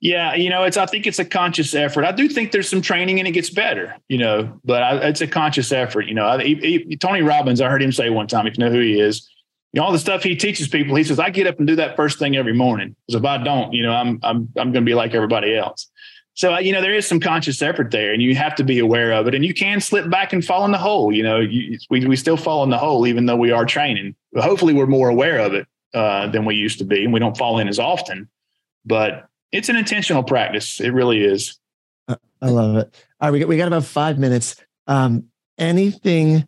Yeah, 0.00 0.34
you 0.34 0.50
know, 0.50 0.64
it's 0.64 0.76
I 0.76 0.86
think 0.86 1.06
it's 1.06 1.18
a 1.18 1.24
conscious 1.24 1.74
effort. 1.74 2.04
I 2.04 2.12
do 2.12 2.28
think 2.28 2.52
there's 2.52 2.68
some 2.68 2.82
training 2.82 3.18
and 3.18 3.26
it 3.26 3.32
gets 3.32 3.50
better, 3.50 3.96
you 4.08 4.18
know, 4.18 4.60
but 4.62 4.82
I, 4.82 5.08
it's 5.08 5.22
a 5.22 5.26
conscious 5.26 5.72
effort. 5.72 6.02
You 6.02 6.14
know, 6.14 6.26
I, 6.26 6.42
he, 6.42 6.84
he, 6.86 6.96
Tony 6.96 7.22
Robbins, 7.22 7.60
I 7.60 7.68
heard 7.68 7.82
him 7.82 7.92
say 7.92 8.10
one 8.10 8.26
time, 8.26 8.46
if 8.46 8.58
you 8.58 8.64
know 8.64 8.70
who 8.70 8.80
he 8.80 9.00
is, 9.00 9.28
know, 9.80 9.86
all 9.86 9.92
the 9.92 9.98
stuff 9.98 10.22
he 10.22 10.36
teaches 10.36 10.68
people, 10.68 10.96
he 10.96 11.04
says, 11.04 11.18
I 11.18 11.30
get 11.30 11.46
up 11.46 11.58
and 11.58 11.66
do 11.66 11.76
that 11.76 11.96
first 11.96 12.18
thing 12.18 12.36
every 12.36 12.54
morning. 12.54 12.96
Because 13.06 13.20
if 13.20 13.26
I 13.26 13.42
don't, 13.42 13.72
you 13.72 13.82
know, 13.82 13.92
I'm 13.92 14.20
I'm 14.22 14.48
I'm 14.56 14.72
going 14.72 14.84
to 14.84 14.88
be 14.88 14.94
like 14.94 15.14
everybody 15.14 15.56
else. 15.56 15.90
So 16.34 16.58
you 16.58 16.72
know, 16.72 16.82
there 16.82 16.94
is 16.94 17.06
some 17.06 17.18
conscious 17.18 17.62
effort 17.62 17.90
there, 17.90 18.12
and 18.12 18.22
you 18.22 18.34
have 18.36 18.54
to 18.56 18.64
be 18.64 18.78
aware 18.78 19.12
of 19.12 19.26
it. 19.26 19.34
And 19.34 19.44
you 19.44 19.54
can 19.54 19.80
slip 19.80 20.10
back 20.10 20.32
and 20.32 20.44
fall 20.44 20.64
in 20.64 20.70
the 20.70 20.78
hole. 20.78 21.12
You 21.12 21.22
know, 21.22 21.40
you, 21.40 21.78
we 21.88 22.06
we 22.06 22.16
still 22.16 22.36
fall 22.36 22.62
in 22.62 22.70
the 22.70 22.78
hole 22.78 23.06
even 23.06 23.26
though 23.26 23.36
we 23.36 23.52
are 23.52 23.64
training. 23.64 24.14
But 24.32 24.44
hopefully, 24.44 24.74
we're 24.74 24.86
more 24.86 25.08
aware 25.08 25.38
of 25.38 25.54
it 25.54 25.66
uh, 25.94 26.28
than 26.28 26.44
we 26.44 26.54
used 26.54 26.78
to 26.78 26.84
be, 26.84 27.04
and 27.04 27.12
we 27.12 27.20
don't 27.20 27.36
fall 27.36 27.58
in 27.58 27.68
as 27.68 27.78
often. 27.78 28.28
But 28.84 29.28
it's 29.50 29.68
an 29.68 29.76
intentional 29.76 30.22
practice. 30.22 30.80
It 30.80 30.90
really 30.90 31.24
is. 31.24 31.58
I 32.08 32.48
love 32.48 32.76
it. 32.76 32.94
All 33.20 33.28
right, 33.28 33.32
we 33.32 33.38
got, 33.40 33.48
we 33.48 33.56
got 33.56 33.68
about 33.68 33.84
five 33.84 34.18
minutes. 34.18 34.56
Um, 34.86 35.28
anything 35.58 36.46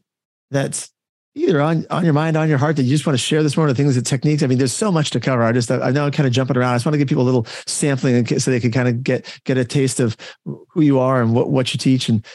that's 0.51 0.91
either 1.39 1.61
on, 1.61 1.87
on 1.91 2.05
your 2.05 2.13
mind, 2.13 2.37
on 2.37 2.49
your 2.49 2.59
heart 2.59 2.77
that 2.77 2.83
you 2.83 2.91
just 2.91 3.07
want 3.07 3.19
to 3.19 3.23
share 3.23 3.43
this 3.43 3.57
morning, 3.57 3.75
the 3.75 3.83
things, 3.83 3.95
the 3.95 4.03
techniques. 4.03 4.43
I 4.43 4.47
mean, 4.47 4.59
there's 4.59 4.73
so 4.73 4.93
much 4.93 5.11
to 5.11 5.21
cover. 5.21 5.43
I 5.43 5.53
just, 5.53 5.71
I 5.71 5.91
know 5.91 6.07
I'm 6.07 6.13
kind 6.13 6.27
of 6.27 6.33
jumping 6.33 6.57
around. 6.57 6.73
I 6.73 6.77
just 6.77 6.87
want 6.87 6.95
to 6.95 6.99
give 6.99 7.09
people 7.09 7.23
a 7.23 7.25
little 7.25 7.47
sampling 7.67 8.27
so 8.27 8.51
they 8.51 8.61
can 8.61 8.73
kind 8.73 8.89
of 8.89 9.03
get, 9.03 9.41
get 9.45 9.57
a 9.57 9.65
taste 9.65 10.01
of 10.01 10.17
who 10.45 10.83
you 10.83 10.99
are 10.99 11.23
and 11.23 11.35
what, 11.35 11.51
what 11.51 11.73
you 11.73 11.79
teach. 11.79 12.09
And 12.09 12.27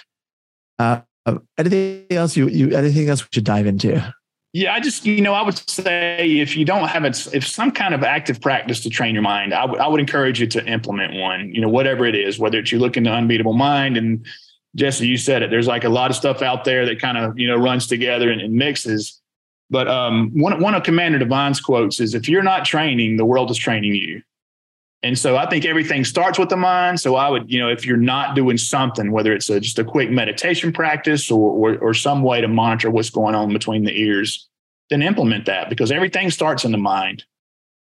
uh, 0.80 1.02
anything 1.58 2.06
else 2.12 2.36
you, 2.36 2.48
you, 2.48 2.76
anything 2.76 3.10
else 3.10 3.24
we 3.24 3.30
should 3.32 3.46
dive 3.46 3.66
into? 3.66 4.14
Yeah, 4.56 4.76
I 4.76 4.80
just, 4.80 5.04
you 5.04 5.22
know, 5.22 5.34
I 5.34 5.42
would 5.42 5.58
say 5.68 6.30
if 6.38 6.56
you 6.56 6.64
don't 6.64 6.88
have 6.88 7.06
it, 7.06 7.28
if 7.34 7.48
some 7.48 7.72
kind 7.72 7.96
of 7.96 8.04
active 8.04 8.40
practice 8.40 8.82
to 8.82 8.90
train 8.90 9.16
your 9.16 9.24
mind, 9.24 9.52
I 9.52 9.88
would 9.88 10.00
encourage 10.00 10.40
you 10.40 10.46
to 10.46 10.64
implement 10.68 11.16
one, 11.16 11.52
you 11.52 11.60
know, 11.60 11.70
whatever 11.70 12.06
it 12.06 12.14
is, 12.14 12.38
whether 12.38 12.60
it's 12.60 12.72
you 12.72 12.78
look 12.78 12.96
into 12.96 13.10
Unbeatable 13.10 13.54
Mind 13.54 13.98
and 13.98 14.24
Jesse, 14.76 15.08
you 15.08 15.18
said 15.18 15.44
it, 15.44 15.50
there's 15.50 15.68
like 15.68 15.84
a 15.84 15.90
lot 15.90 16.10
of 16.10 16.16
stuff 16.16 16.42
out 16.42 16.66
there 16.66 16.86
that 16.86 17.00
kind 17.00 17.18
of, 17.18 17.38
you 17.38 17.48
know, 17.48 17.56
runs 17.56 17.88
together 17.88 18.32
and, 18.32 18.42
and 18.42 18.54
mixes. 18.54 19.22
But 19.70 19.88
um, 19.88 20.32
one, 20.34 20.60
one 20.60 20.76
of 20.76 20.84
Commander 20.84 21.20
Divine's 21.20 21.62
quotes 21.62 22.00
is 22.00 22.14
if 22.14 22.28
you're 22.28 22.44
not 22.44 22.66
training, 22.66 23.18
the 23.18 23.26
world 23.26 23.52
is 23.52 23.58
training 23.58 23.96
you. 23.96 24.22
And 25.04 25.20
so 25.20 25.36
I 25.36 25.48
think 25.50 25.66
everything 25.66 26.06
starts 26.06 26.40
with 26.40 26.50
the 26.50 26.56
mind. 26.56 27.00
So 27.00 27.16
I 27.16 27.30
would, 27.30 27.52
you 27.52 27.60
know, 27.60 27.70
if 27.70 27.86
you're 27.86 27.98
not 27.98 28.36
doing 28.36 28.58
something, 28.58 29.12
whether 29.12 29.34
it's 29.34 29.50
a, 29.50 29.60
just 29.60 29.78
a 29.78 29.84
quick 29.84 30.10
meditation 30.10 30.72
practice 30.72 31.30
or, 31.30 31.52
or, 31.52 31.78
or 31.80 31.94
some 31.94 32.24
way 32.24 32.40
to 32.40 32.48
monitor 32.48 32.90
what's 32.90 33.10
going 33.10 33.36
on 33.36 33.52
between 33.52 33.84
the 33.84 33.92
ears, 34.00 34.48
then 34.90 35.02
implement 35.02 35.46
that 35.46 35.70
because 35.70 35.92
everything 35.92 36.30
starts 36.30 36.64
in 36.64 36.72
the 36.72 36.78
mind. 36.78 37.26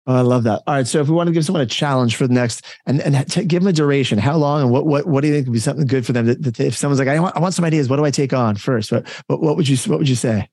Oh, 0.06 0.16
I 0.16 0.20
love 0.22 0.42
that. 0.44 0.62
All 0.66 0.74
right. 0.74 0.86
So 0.86 1.00
if 1.00 1.08
we 1.08 1.14
want 1.14 1.28
to 1.28 1.32
give 1.32 1.44
someone 1.44 1.62
a 1.62 1.66
challenge 1.66 2.16
for 2.16 2.26
the 2.26 2.34
next 2.34 2.64
and, 2.86 3.00
and 3.00 3.30
t- 3.30 3.44
give 3.44 3.62
them 3.62 3.68
a 3.68 3.72
duration, 3.72 4.18
how 4.18 4.36
long 4.36 4.62
and 4.62 4.70
what, 4.70 4.84
what, 4.84 5.06
what 5.06 5.20
do 5.20 5.28
you 5.28 5.34
think 5.34 5.46
would 5.46 5.52
be 5.52 5.60
something 5.60 5.86
good 5.86 6.04
for 6.04 6.12
them? 6.12 6.26
That, 6.26 6.58
if 6.58 6.76
someone's 6.76 6.98
like, 6.98 7.08
I 7.08 7.20
want, 7.20 7.36
I 7.36 7.40
want 7.40 7.54
some 7.54 7.64
ideas, 7.64 7.88
what 7.88 7.98
do 7.98 8.04
I 8.04 8.10
take 8.10 8.32
on 8.32 8.56
first? 8.56 8.90
What, 8.90 9.08
what, 9.28 9.40
what 9.40 9.56
would 9.56 9.68
you, 9.68 9.76
what 9.88 10.00
would 10.00 10.08
you 10.08 10.16
say? 10.16 10.48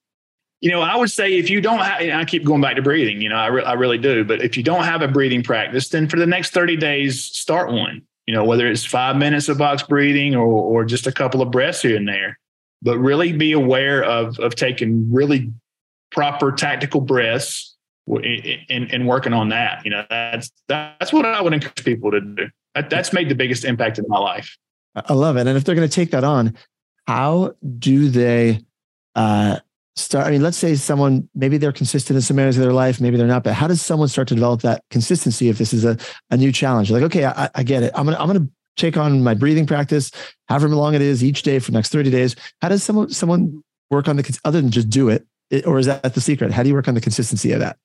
you 0.61 0.69
know, 0.69 0.81
I 0.81 0.97
would 0.97 1.09
say 1.09 1.37
if 1.37 1.49
you 1.49 1.61
don't 1.61 1.79
have, 1.79 2.01
I 2.01 2.25
keep 2.25 2.43
going 2.43 2.61
back 2.61 2.75
to 2.75 2.81
breathing, 2.81 3.21
you 3.21 3.29
know, 3.29 3.37
I, 3.37 3.47
re- 3.47 3.63
I 3.63 3.73
really 3.73 3.97
do. 3.97 4.25
But 4.25 4.41
if 4.41 4.57
you 4.57 4.63
don't 4.63 4.83
have 4.83 5.01
a 5.01 5.07
breathing 5.07 5.41
practice, 5.41 5.89
then 5.89 6.07
for 6.09 6.17
the 6.17 6.25
next 6.25 6.51
30 6.51 6.75
days, 6.75 7.23
start 7.23 7.71
one, 7.71 8.01
you 8.25 8.33
know, 8.33 8.43
whether 8.43 8.67
it's 8.67 8.83
five 8.83 9.15
minutes 9.15 9.47
of 9.47 9.57
box 9.57 9.83
breathing 9.83 10.35
or, 10.35 10.45
or 10.45 10.83
just 10.83 11.07
a 11.07 11.11
couple 11.11 11.41
of 11.41 11.51
breaths 11.51 11.81
here 11.81 11.95
and 11.95 12.07
there. 12.07 12.37
But 12.81 12.97
really 12.97 13.33
be 13.33 13.53
aware 13.53 14.03
of, 14.03 14.37
of 14.39 14.55
taking 14.55 15.11
really 15.11 15.51
proper 16.11 16.51
tactical 16.51 17.01
breaths 17.01 17.68
and, 18.17 18.91
and 18.93 19.07
working 19.07 19.33
on 19.33 19.49
that. 19.49 19.83
You 19.85 19.91
know, 19.91 20.05
that's, 20.09 20.51
that's 20.67 21.13
what 21.13 21.25
I 21.25 21.41
would 21.41 21.53
encourage 21.53 21.83
people 21.83 22.11
to 22.11 22.21
do. 22.21 22.47
That, 22.75 22.89
that's 22.89 23.13
made 23.13 23.29
the 23.29 23.35
biggest 23.35 23.65
impact 23.65 23.97
in 23.99 24.05
my 24.07 24.19
life. 24.19 24.57
I 24.95 25.13
love 25.13 25.37
it. 25.37 25.47
And 25.47 25.57
if 25.57 25.63
they're 25.63 25.75
going 25.75 25.87
to 25.87 25.93
take 25.93 26.11
that 26.11 26.23
on, 26.23 26.55
how 27.07 27.53
do 27.77 28.09
they, 28.09 28.61
uh, 29.15 29.59
start? 29.99 30.27
I 30.27 30.31
mean, 30.31 30.41
let's 30.41 30.57
say 30.57 30.75
someone 30.75 31.29
maybe 31.35 31.57
they're 31.57 31.71
consistent 31.71 32.15
in 32.15 32.21
some 32.21 32.39
areas 32.39 32.57
of 32.57 32.63
their 32.63 32.73
life, 32.73 32.99
maybe 32.99 33.17
they're 33.17 33.27
not. 33.27 33.43
But 33.43 33.53
how 33.53 33.67
does 33.67 33.81
someone 33.81 34.07
start 34.07 34.27
to 34.29 34.35
develop 34.35 34.61
that 34.61 34.83
consistency 34.89 35.49
if 35.49 35.57
this 35.57 35.73
is 35.73 35.85
a, 35.85 35.97
a 36.31 36.37
new 36.37 36.51
challenge? 36.51 36.91
Like, 36.91 37.03
okay, 37.03 37.25
I, 37.25 37.49
I 37.53 37.63
get 37.63 37.83
it. 37.83 37.91
I'm 37.95 38.05
gonna 38.05 38.17
I'm 38.17 38.27
gonna 38.27 38.47
take 38.77 38.97
on 38.97 39.23
my 39.23 39.33
breathing 39.33 39.67
practice, 39.67 40.11
however 40.47 40.69
long 40.69 40.95
it 40.95 41.01
is 41.01 41.23
each 41.23 41.43
day 41.43 41.59
for 41.59 41.71
next 41.71 41.91
30 41.91 42.09
days. 42.09 42.35
How 42.61 42.69
does 42.69 42.83
someone 42.83 43.09
someone 43.09 43.63
work 43.89 44.07
on 44.07 44.15
the 44.15 44.39
other 44.45 44.61
than 44.61 44.71
just 44.71 44.89
do 44.89 45.09
it, 45.09 45.27
or 45.65 45.79
is 45.79 45.85
that 45.85 46.13
the 46.13 46.21
secret? 46.21 46.51
How 46.51 46.63
do 46.63 46.69
you 46.69 46.75
work 46.75 46.87
on 46.87 46.95
the 46.95 47.01
consistency 47.01 47.51
of 47.51 47.59
that? 47.59 47.77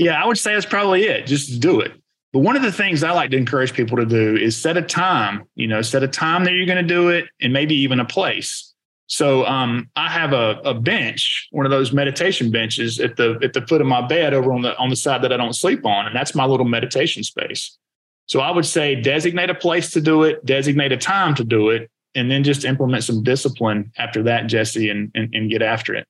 Yeah, 0.00 0.20
I 0.20 0.26
would 0.26 0.38
say 0.38 0.54
that's 0.54 0.64
probably 0.64 1.04
it. 1.04 1.26
Just 1.26 1.60
do 1.60 1.78
it. 1.80 1.92
But 2.32 2.38
one 2.38 2.56
of 2.56 2.62
the 2.62 2.72
things 2.72 3.04
I 3.04 3.10
like 3.10 3.30
to 3.32 3.36
encourage 3.36 3.74
people 3.74 3.98
to 3.98 4.06
do 4.06 4.34
is 4.34 4.56
set 4.56 4.78
a 4.78 4.82
time, 4.82 5.44
you 5.56 5.66
know, 5.66 5.82
set 5.82 6.02
a 6.02 6.08
time 6.08 6.44
that 6.44 6.52
you're 6.54 6.64
going 6.64 6.82
to 6.82 6.94
do 6.94 7.10
it 7.10 7.26
and 7.42 7.52
maybe 7.52 7.74
even 7.74 8.00
a 8.00 8.06
place. 8.06 8.72
So 9.08 9.44
um, 9.44 9.90
I 9.96 10.08
have 10.08 10.32
a, 10.32 10.58
a 10.64 10.72
bench, 10.72 11.48
one 11.50 11.66
of 11.66 11.70
those 11.70 11.92
meditation 11.92 12.50
benches 12.50 12.98
at 12.98 13.16
the 13.16 13.38
at 13.42 13.52
the 13.52 13.66
foot 13.66 13.82
of 13.82 13.86
my 13.88 14.06
bed 14.06 14.32
over 14.32 14.54
on 14.54 14.62
the 14.62 14.74
on 14.78 14.88
the 14.88 14.96
side 14.96 15.20
that 15.20 15.34
I 15.34 15.36
don't 15.36 15.52
sleep 15.52 15.84
on, 15.84 16.06
and 16.06 16.16
that's 16.16 16.34
my 16.34 16.46
little 16.46 16.66
meditation 16.66 17.22
space. 17.22 17.76
So 18.24 18.40
I 18.40 18.52
would 18.52 18.64
say 18.64 18.94
designate 18.94 19.50
a 19.50 19.54
place 19.54 19.90
to 19.90 20.00
do 20.00 20.22
it, 20.22 20.46
designate 20.46 20.92
a 20.92 20.96
time 20.96 21.34
to 21.34 21.44
do 21.44 21.68
it, 21.68 21.90
and 22.14 22.30
then 22.30 22.42
just 22.42 22.64
implement 22.64 23.04
some 23.04 23.22
discipline 23.22 23.92
after 23.98 24.22
that, 24.22 24.46
Jesse, 24.46 24.88
and 24.88 25.10
and, 25.14 25.34
and 25.34 25.50
get 25.50 25.60
after 25.60 25.94
it. 25.94 26.06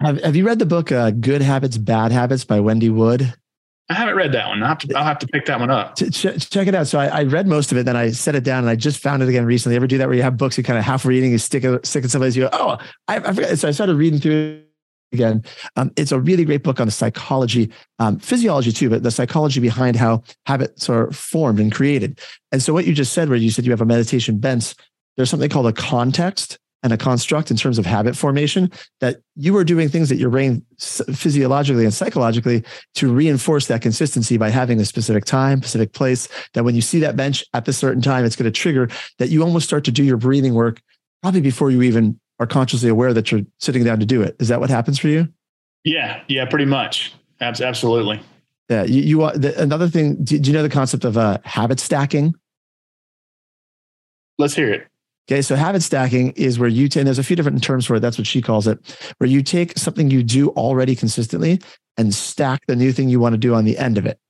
Have 0.00 0.22
Have 0.22 0.36
you 0.36 0.46
read 0.46 0.58
the 0.58 0.66
book 0.66 0.92
uh, 0.92 1.10
"Good 1.10 1.42
Habits, 1.42 1.78
Bad 1.78 2.12
Habits" 2.12 2.44
by 2.44 2.60
Wendy 2.60 2.90
Wood? 2.90 3.34
I 3.88 3.94
haven't 3.94 4.16
read 4.16 4.32
that 4.32 4.48
one. 4.48 4.62
I'll 4.62 4.70
have 4.70 4.78
to, 4.78 4.94
I'll 4.96 5.04
have 5.04 5.20
to 5.20 5.28
pick 5.28 5.46
that 5.46 5.60
one 5.60 5.70
up. 5.70 5.94
Ch- 5.96 6.50
check 6.50 6.66
it 6.66 6.74
out. 6.74 6.88
So 6.88 6.98
I, 6.98 7.06
I, 7.06 7.22
read 7.22 7.46
most 7.46 7.70
of 7.70 7.78
it, 7.78 7.84
then 7.84 7.96
I 7.96 8.10
set 8.10 8.34
it 8.34 8.42
down, 8.42 8.64
and 8.64 8.68
I 8.68 8.74
just 8.74 9.00
found 9.00 9.22
it 9.22 9.28
again 9.28 9.46
recently. 9.46 9.74
You 9.74 9.76
ever 9.76 9.86
do 9.86 9.98
that 9.98 10.08
where 10.08 10.16
you 10.16 10.24
have 10.24 10.36
books 10.36 10.58
you 10.58 10.64
kind 10.64 10.78
of 10.78 10.84
half 10.84 11.04
reading, 11.04 11.30
you 11.30 11.38
stick 11.38 11.62
it, 11.62 11.86
stick 11.86 12.04
it 12.04 12.10
someplace, 12.10 12.34
you 12.34 12.42
go, 12.42 12.50
oh, 12.52 12.78
I, 13.06 13.18
I 13.18 13.32
forgot. 13.32 13.56
So 13.58 13.68
I 13.68 13.70
started 13.70 13.94
reading 13.94 14.18
through 14.18 14.32
it 14.32 14.66
again. 15.12 15.44
Um, 15.76 15.92
it's 15.96 16.10
a 16.10 16.18
really 16.18 16.44
great 16.44 16.64
book 16.64 16.80
on 16.80 16.88
the 16.88 16.92
psychology, 16.92 17.70
um, 18.00 18.18
physiology 18.18 18.72
too, 18.72 18.90
but 18.90 19.04
the 19.04 19.12
psychology 19.12 19.60
behind 19.60 19.94
how 19.94 20.24
habits 20.46 20.88
are 20.90 21.12
formed 21.12 21.60
and 21.60 21.72
created. 21.72 22.20
And 22.50 22.60
so 22.60 22.72
what 22.72 22.86
you 22.86 22.92
just 22.92 23.12
said, 23.12 23.28
where 23.28 23.38
you 23.38 23.52
said 23.52 23.64
you 23.64 23.70
have 23.70 23.80
a 23.80 23.86
meditation 23.86 24.38
bench, 24.38 24.74
there's 25.16 25.30
something 25.30 25.48
called 25.48 25.68
a 25.68 25.72
context 25.72 26.58
and 26.86 26.92
a 26.92 26.96
construct 26.96 27.50
in 27.50 27.56
terms 27.56 27.80
of 27.80 27.84
habit 27.84 28.16
formation 28.16 28.70
that 29.00 29.16
you 29.34 29.56
are 29.56 29.64
doing 29.64 29.88
things 29.88 30.08
that 30.08 30.18
your 30.18 30.30
brain 30.30 30.64
physiologically 30.78 31.82
and 31.82 31.92
psychologically 31.92 32.62
to 32.94 33.12
reinforce 33.12 33.66
that 33.66 33.82
consistency 33.82 34.36
by 34.36 34.50
having 34.50 34.78
a 34.78 34.84
specific 34.84 35.24
time, 35.24 35.60
specific 35.62 35.92
place 35.92 36.28
that 36.54 36.62
when 36.62 36.76
you 36.76 36.80
see 36.80 37.00
that 37.00 37.16
bench 37.16 37.44
at 37.54 37.64
the 37.64 37.72
certain 37.72 38.00
time, 38.00 38.24
it's 38.24 38.36
going 38.36 38.44
to 38.44 38.56
trigger 38.56 38.88
that 39.18 39.30
you 39.30 39.42
almost 39.42 39.66
start 39.66 39.82
to 39.84 39.90
do 39.90 40.04
your 40.04 40.16
breathing 40.16 40.54
work 40.54 40.80
probably 41.22 41.40
before 41.40 41.72
you 41.72 41.82
even 41.82 42.20
are 42.38 42.46
consciously 42.46 42.88
aware 42.88 43.12
that 43.12 43.32
you're 43.32 43.42
sitting 43.58 43.82
down 43.82 43.98
to 43.98 44.06
do 44.06 44.22
it. 44.22 44.36
Is 44.38 44.46
that 44.46 44.60
what 44.60 44.70
happens 44.70 44.96
for 45.00 45.08
you? 45.08 45.26
Yeah, 45.82 46.22
yeah, 46.28 46.44
pretty 46.44 46.66
much. 46.66 47.14
Absolutely. 47.40 48.20
Yeah, 48.70 48.84
you, 48.84 49.02
you 49.02 49.30
the, 49.32 49.60
another 49.60 49.88
thing. 49.88 50.22
Do, 50.22 50.38
do, 50.38 50.50
you 50.50 50.56
know 50.56 50.62
the 50.62 50.68
concept 50.68 51.04
of 51.04 51.18
uh, 51.18 51.38
habit 51.42 51.80
stacking? 51.80 52.36
Let's 54.38 54.54
hear 54.54 54.72
it. 54.72 54.86
Okay, 55.28 55.42
so 55.42 55.56
habit 55.56 55.82
stacking 55.82 56.30
is 56.32 56.58
where 56.58 56.68
you 56.68 56.88
take. 56.88 57.04
There's 57.04 57.18
a 57.18 57.24
few 57.24 57.34
different 57.34 57.62
terms 57.62 57.84
for 57.84 57.96
it. 57.96 58.00
That's 58.00 58.16
what 58.16 58.28
she 58.28 58.40
calls 58.40 58.68
it. 58.68 58.78
Where 59.18 59.28
you 59.28 59.42
take 59.42 59.76
something 59.76 60.08
you 60.08 60.22
do 60.22 60.50
already 60.50 60.94
consistently 60.94 61.60
and 61.96 62.14
stack 62.14 62.64
the 62.66 62.76
new 62.76 62.92
thing 62.92 63.08
you 63.08 63.18
want 63.18 63.32
to 63.32 63.38
do 63.38 63.54
on 63.54 63.64
the 63.64 63.76
end 63.76 63.98
of 63.98 64.06
it. 64.06 64.20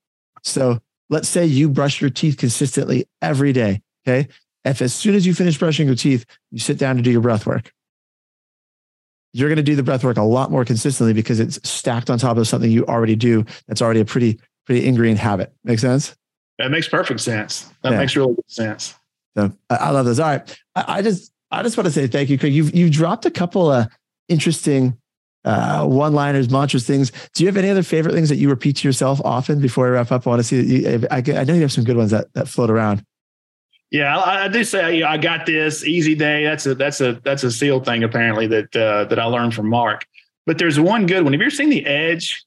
So 0.42 0.80
let's 1.10 1.28
say 1.28 1.44
you 1.44 1.68
brush 1.68 2.00
your 2.00 2.08
teeth 2.08 2.38
consistently 2.38 3.06
every 3.20 3.52
day. 3.52 3.82
Okay, 4.06 4.28
if 4.64 4.80
as 4.80 4.94
soon 4.94 5.14
as 5.14 5.26
you 5.26 5.34
finish 5.34 5.58
brushing 5.58 5.86
your 5.86 5.96
teeth, 5.96 6.24
you 6.50 6.58
sit 6.58 6.78
down 6.78 6.96
to 6.96 7.02
do 7.02 7.10
your 7.10 7.20
breath 7.20 7.46
work, 7.46 7.72
you're 9.32 9.48
going 9.48 9.56
to 9.56 9.62
do 9.62 9.76
the 9.76 9.82
breath 9.82 10.02
work 10.02 10.16
a 10.16 10.22
lot 10.22 10.50
more 10.50 10.64
consistently 10.64 11.12
because 11.12 11.40
it's 11.40 11.58
stacked 11.68 12.08
on 12.08 12.18
top 12.18 12.38
of 12.38 12.48
something 12.48 12.70
you 12.70 12.86
already 12.86 13.16
do. 13.16 13.44
That's 13.68 13.82
already 13.82 14.00
a 14.00 14.04
pretty 14.06 14.40
pretty 14.64 14.86
ingrained 14.86 15.18
habit. 15.18 15.52
Make 15.62 15.78
sense? 15.78 16.16
That 16.58 16.70
makes 16.70 16.88
perfect 16.88 17.20
sense. 17.20 17.70
That 17.82 17.92
yeah. 17.92 17.98
makes 17.98 18.16
really 18.16 18.34
good 18.34 18.50
sense. 18.50 18.94
So 19.36 19.52
I, 19.68 19.90
love 19.90 20.06
those. 20.06 20.18
All 20.18 20.28
right, 20.28 20.58
I, 20.74 20.98
I, 20.98 21.02
just 21.02 21.32
I 21.50 21.62
just 21.62 21.76
want 21.76 21.86
to 21.86 21.92
say 21.92 22.06
thank 22.06 22.30
you, 22.30 22.38
Craig. 22.38 22.54
You've 22.54 22.74
you've 22.74 22.90
dropped 22.90 23.26
a 23.26 23.30
couple 23.30 23.70
of 23.70 23.86
interesting 24.28 24.96
uh, 25.44 25.86
one-liners, 25.86 26.50
mantras, 26.50 26.86
things. 26.86 27.12
Do 27.34 27.44
you 27.44 27.48
have 27.48 27.56
any 27.56 27.70
other 27.70 27.82
favorite 27.82 28.14
things 28.14 28.28
that 28.30 28.36
you 28.36 28.48
repeat 28.48 28.76
to 28.76 28.88
yourself 28.88 29.20
often 29.24 29.60
before 29.60 29.86
I 29.86 29.90
wrap 29.90 30.10
up? 30.10 30.26
I 30.26 30.30
want 30.30 30.40
to 30.40 30.44
see. 30.44 30.82
You, 30.82 31.06
I, 31.10 31.18
I 31.18 31.44
know 31.44 31.54
you 31.54 31.60
have 31.62 31.72
some 31.72 31.84
good 31.84 31.96
ones 31.96 32.10
that 32.10 32.32
that 32.34 32.48
float 32.48 32.70
around. 32.70 33.04
Yeah, 33.90 34.18
I, 34.18 34.44
I 34.44 34.48
do 34.48 34.64
say 34.64 35.02
I 35.02 35.16
got 35.18 35.46
this 35.46 35.84
easy 35.84 36.14
day. 36.14 36.44
That's 36.44 36.66
a 36.66 36.74
that's 36.74 37.00
a 37.00 37.20
that's 37.24 37.44
a 37.44 37.52
seal 37.52 37.80
thing 37.80 38.02
apparently 38.04 38.46
that 38.48 38.74
uh, 38.74 39.04
that 39.04 39.18
I 39.18 39.24
learned 39.24 39.54
from 39.54 39.68
Mark. 39.68 40.06
But 40.46 40.58
there's 40.58 40.80
one 40.80 41.06
good 41.06 41.24
one. 41.24 41.32
Have 41.32 41.40
you 41.40 41.46
ever 41.46 41.54
seen 41.54 41.70
The 41.70 41.84
Edge 41.84 42.44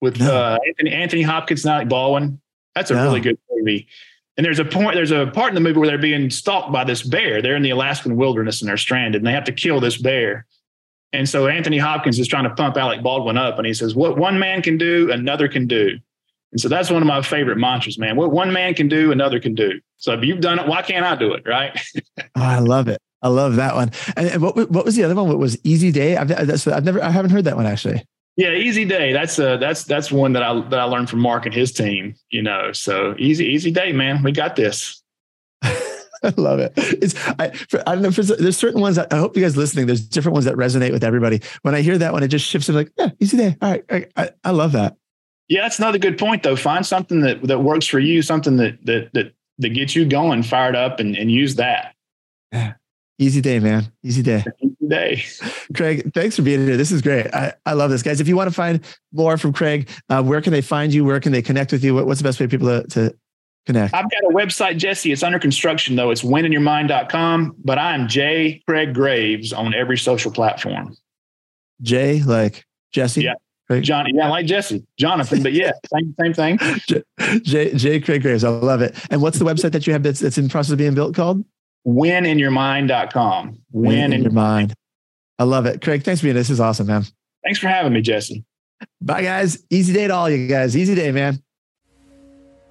with 0.00 0.20
no. 0.20 0.34
uh, 0.34 0.58
Anthony 0.66 0.92
Anthony 0.92 1.22
Hopkins, 1.22 1.64
not 1.64 1.88
Baldwin? 1.88 2.40
That's 2.74 2.90
a 2.90 2.94
no. 2.94 3.02
really 3.04 3.20
good 3.20 3.38
movie. 3.50 3.88
And 4.36 4.46
there's 4.46 4.58
a 4.58 4.64
point, 4.64 4.94
there's 4.94 5.10
a 5.10 5.26
part 5.26 5.50
in 5.50 5.54
the 5.54 5.60
movie 5.60 5.78
where 5.78 5.88
they're 5.88 5.98
being 5.98 6.30
stalked 6.30 6.72
by 6.72 6.84
this 6.84 7.02
bear. 7.02 7.42
They're 7.42 7.56
in 7.56 7.62
the 7.62 7.70
Alaskan 7.70 8.16
wilderness 8.16 8.62
and 8.62 8.68
they're 8.68 8.78
stranded 8.78 9.20
and 9.20 9.26
they 9.26 9.32
have 9.32 9.44
to 9.44 9.52
kill 9.52 9.78
this 9.78 9.98
bear. 9.98 10.46
And 11.12 11.28
so 11.28 11.46
Anthony 11.46 11.76
Hopkins 11.76 12.18
is 12.18 12.26
trying 12.26 12.44
to 12.44 12.54
pump 12.54 12.76
Alec 12.76 13.02
Baldwin 13.02 13.36
up 13.36 13.58
and 13.58 13.66
he 13.66 13.74
says, 13.74 13.94
What 13.94 14.16
one 14.16 14.38
man 14.38 14.62
can 14.62 14.78
do, 14.78 15.10
another 15.12 15.48
can 15.48 15.66
do. 15.66 15.98
And 16.52 16.60
so 16.60 16.68
that's 16.68 16.90
one 16.90 17.02
of 17.02 17.08
my 17.08 17.22
favorite 17.22 17.56
mantras, 17.56 17.98
man. 17.98 18.16
What 18.16 18.30
one 18.30 18.52
man 18.52 18.74
can 18.74 18.88
do, 18.88 19.12
another 19.12 19.40
can 19.40 19.54
do. 19.54 19.80
So 19.96 20.12
if 20.12 20.24
you've 20.24 20.40
done 20.40 20.58
it, 20.58 20.66
why 20.66 20.82
can't 20.82 21.04
I 21.04 21.14
do 21.16 21.32
it? 21.32 21.44
Right. 21.46 21.78
oh, 22.18 22.22
I 22.36 22.58
love 22.58 22.88
it. 22.88 23.00
I 23.22 23.28
love 23.28 23.56
that 23.56 23.74
one. 23.74 23.90
And 24.16 24.42
what, 24.42 24.70
what 24.70 24.84
was 24.84 24.96
the 24.96 25.04
other 25.04 25.14
one? 25.14 25.28
What 25.28 25.38
was 25.38 25.56
Easy 25.64 25.92
Day? 25.92 26.16
I've, 26.16 26.30
I've 26.32 26.84
never, 26.84 27.02
I 27.02 27.10
haven't 27.10 27.30
heard 27.30 27.44
that 27.44 27.56
one 27.56 27.66
actually. 27.66 28.04
Yeah, 28.36 28.52
easy 28.52 28.84
day. 28.84 29.12
That's 29.12 29.38
uh 29.38 29.58
that's 29.58 29.84
that's 29.84 30.10
one 30.10 30.32
that 30.32 30.42
I 30.42 30.58
that 30.68 30.78
I 30.78 30.84
learned 30.84 31.10
from 31.10 31.20
Mark 31.20 31.44
and 31.44 31.54
his 31.54 31.72
team, 31.72 32.14
you 32.30 32.42
know. 32.42 32.72
So 32.72 33.14
easy, 33.18 33.46
easy 33.46 33.70
day, 33.70 33.92
man. 33.92 34.22
We 34.22 34.32
got 34.32 34.56
this. 34.56 35.02
I 35.62 36.32
love 36.36 36.60
it. 36.60 36.72
It's 36.76 37.14
I, 37.38 37.50
for, 37.50 37.82
I 37.86 37.94
don't 37.94 38.02
know. 38.02 38.10
For, 38.10 38.22
there's 38.22 38.56
certain 38.56 38.80
ones 38.80 38.96
that 38.96 39.12
I 39.12 39.18
hope 39.18 39.36
you 39.36 39.42
guys 39.42 39.56
listening. 39.56 39.86
There's 39.86 40.06
different 40.06 40.34
ones 40.34 40.46
that 40.46 40.54
resonate 40.54 40.92
with 40.92 41.04
everybody. 41.04 41.42
When 41.62 41.74
I 41.74 41.82
hear 41.82 41.98
that 41.98 42.12
one, 42.12 42.22
it 42.22 42.28
just 42.28 42.46
shifts. 42.46 42.68
I'm 42.68 42.74
like, 42.74 42.92
yeah, 42.96 43.10
easy 43.20 43.36
day. 43.36 43.56
All 43.60 43.70
right, 43.70 43.84
I, 43.90 44.06
I, 44.16 44.30
I 44.44 44.50
love 44.52 44.72
that. 44.72 44.96
Yeah, 45.48 45.62
that's 45.62 45.78
another 45.78 45.98
good 45.98 46.18
point 46.18 46.42
though. 46.42 46.56
Find 46.56 46.86
something 46.86 47.20
that 47.20 47.42
that 47.42 47.58
works 47.58 47.86
for 47.86 47.98
you, 47.98 48.22
something 48.22 48.56
that 48.56 48.78
that 48.86 49.10
that 49.12 49.34
that 49.58 49.70
gets 49.70 49.94
you 49.94 50.06
going, 50.06 50.42
fired 50.42 50.76
up, 50.76 51.00
and 51.00 51.16
and 51.16 51.30
use 51.30 51.56
that. 51.56 51.94
Yeah. 52.52 52.74
Easy 53.18 53.40
day, 53.40 53.58
man. 53.58 53.92
Easy 54.02 54.22
day. 54.22 54.44
Day. 54.88 55.22
Craig, 55.76 56.12
thanks 56.14 56.36
for 56.36 56.42
being 56.42 56.66
here. 56.66 56.76
This 56.76 56.92
is 56.92 57.02
great. 57.02 57.32
I, 57.34 57.52
I 57.66 57.74
love 57.74 57.90
this, 57.90 58.02
guys. 58.02 58.20
If 58.20 58.28
you 58.28 58.36
want 58.36 58.48
to 58.48 58.54
find 58.54 58.80
more 59.12 59.36
from 59.38 59.52
Craig, 59.52 59.88
uh, 60.08 60.22
where 60.22 60.40
can 60.40 60.52
they 60.52 60.60
find 60.60 60.92
you? 60.92 61.04
Where 61.04 61.20
can 61.20 61.32
they 61.32 61.42
connect 61.42 61.72
with 61.72 61.84
you? 61.84 61.94
What, 61.94 62.06
what's 62.06 62.20
the 62.20 62.24
best 62.24 62.40
way 62.40 62.46
for 62.46 62.50
people 62.50 62.68
to, 62.68 62.86
to 62.88 63.14
connect? 63.66 63.94
I've 63.94 64.10
got 64.10 64.24
a 64.24 64.34
website, 64.34 64.78
Jesse. 64.78 65.12
It's 65.12 65.22
under 65.22 65.38
construction, 65.38 65.96
though. 65.96 66.10
It's 66.10 66.22
wininyourmind.com. 66.22 67.56
But 67.64 67.78
I'm 67.78 68.08
J. 68.08 68.62
Craig 68.66 68.94
Graves 68.94 69.52
on 69.52 69.74
every 69.74 69.98
social 69.98 70.32
platform. 70.32 70.96
J, 71.80 72.22
like 72.22 72.64
Jesse? 72.92 73.22
Yeah. 73.22 73.34
Craig. 73.68 73.84
John, 73.84 74.06
yeah, 74.12 74.28
like 74.28 74.46
Jesse, 74.46 74.84
Jonathan, 74.98 75.42
but 75.42 75.52
yeah, 75.52 75.72
same 75.94 76.14
same 76.20 76.34
thing. 76.34 76.58
J, 76.88 77.02
J, 77.42 77.74
J. 77.74 78.00
Craig 78.00 78.20
Graves, 78.20 78.44
I 78.44 78.48
love 78.48 78.82
it. 78.82 78.94
And 79.10 79.22
what's 79.22 79.38
the 79.38 79.44
website 79.44 79.72
that 79.72 79.86
you 79.86 79.92
have 79.92 80.02
that's, 80.02 80.20
that's 80.20 80.36
in 80.36 80.48
process 80.48 80.72
of 80.72 80.78
being 80.78 80.94
built 80.94 81.14
called? 81.14 81.44
wininyourmind.com. 81.86 83.58
Win, 83.72 83.88
Win 83.88 84.12
in 84.12 84.22
your 84.22 84.32
mind. 84.32 84.74
I 85.38 85.44
love 85.44 85.66
it. 85.66 85.82
Craig, 85.82 86.04
thanks 86.04 86.20
for 86.20 86.26
being. 86.26 86.36
This 86.36 86.50
is 86.50 86.60
awesome, 86.60 86.86
man. 86.86 87.04
Thanks 87.44 87.58
for 87.58 87.68
having 87.68 87.92
me, 87.92 88.00
Jesse. 88.00 88.44
Bye, 89.00 89.22
guys. 89.22 89.64
Easy 89.70 89.92
day 89.92 90.06
to 90.06 90.14
all 90.14 90.30
you 90.30 90.46
guys. 90.46 90.76
Easy 90.76 90.94
day, 90.94 91.10
man. 91.12 91.42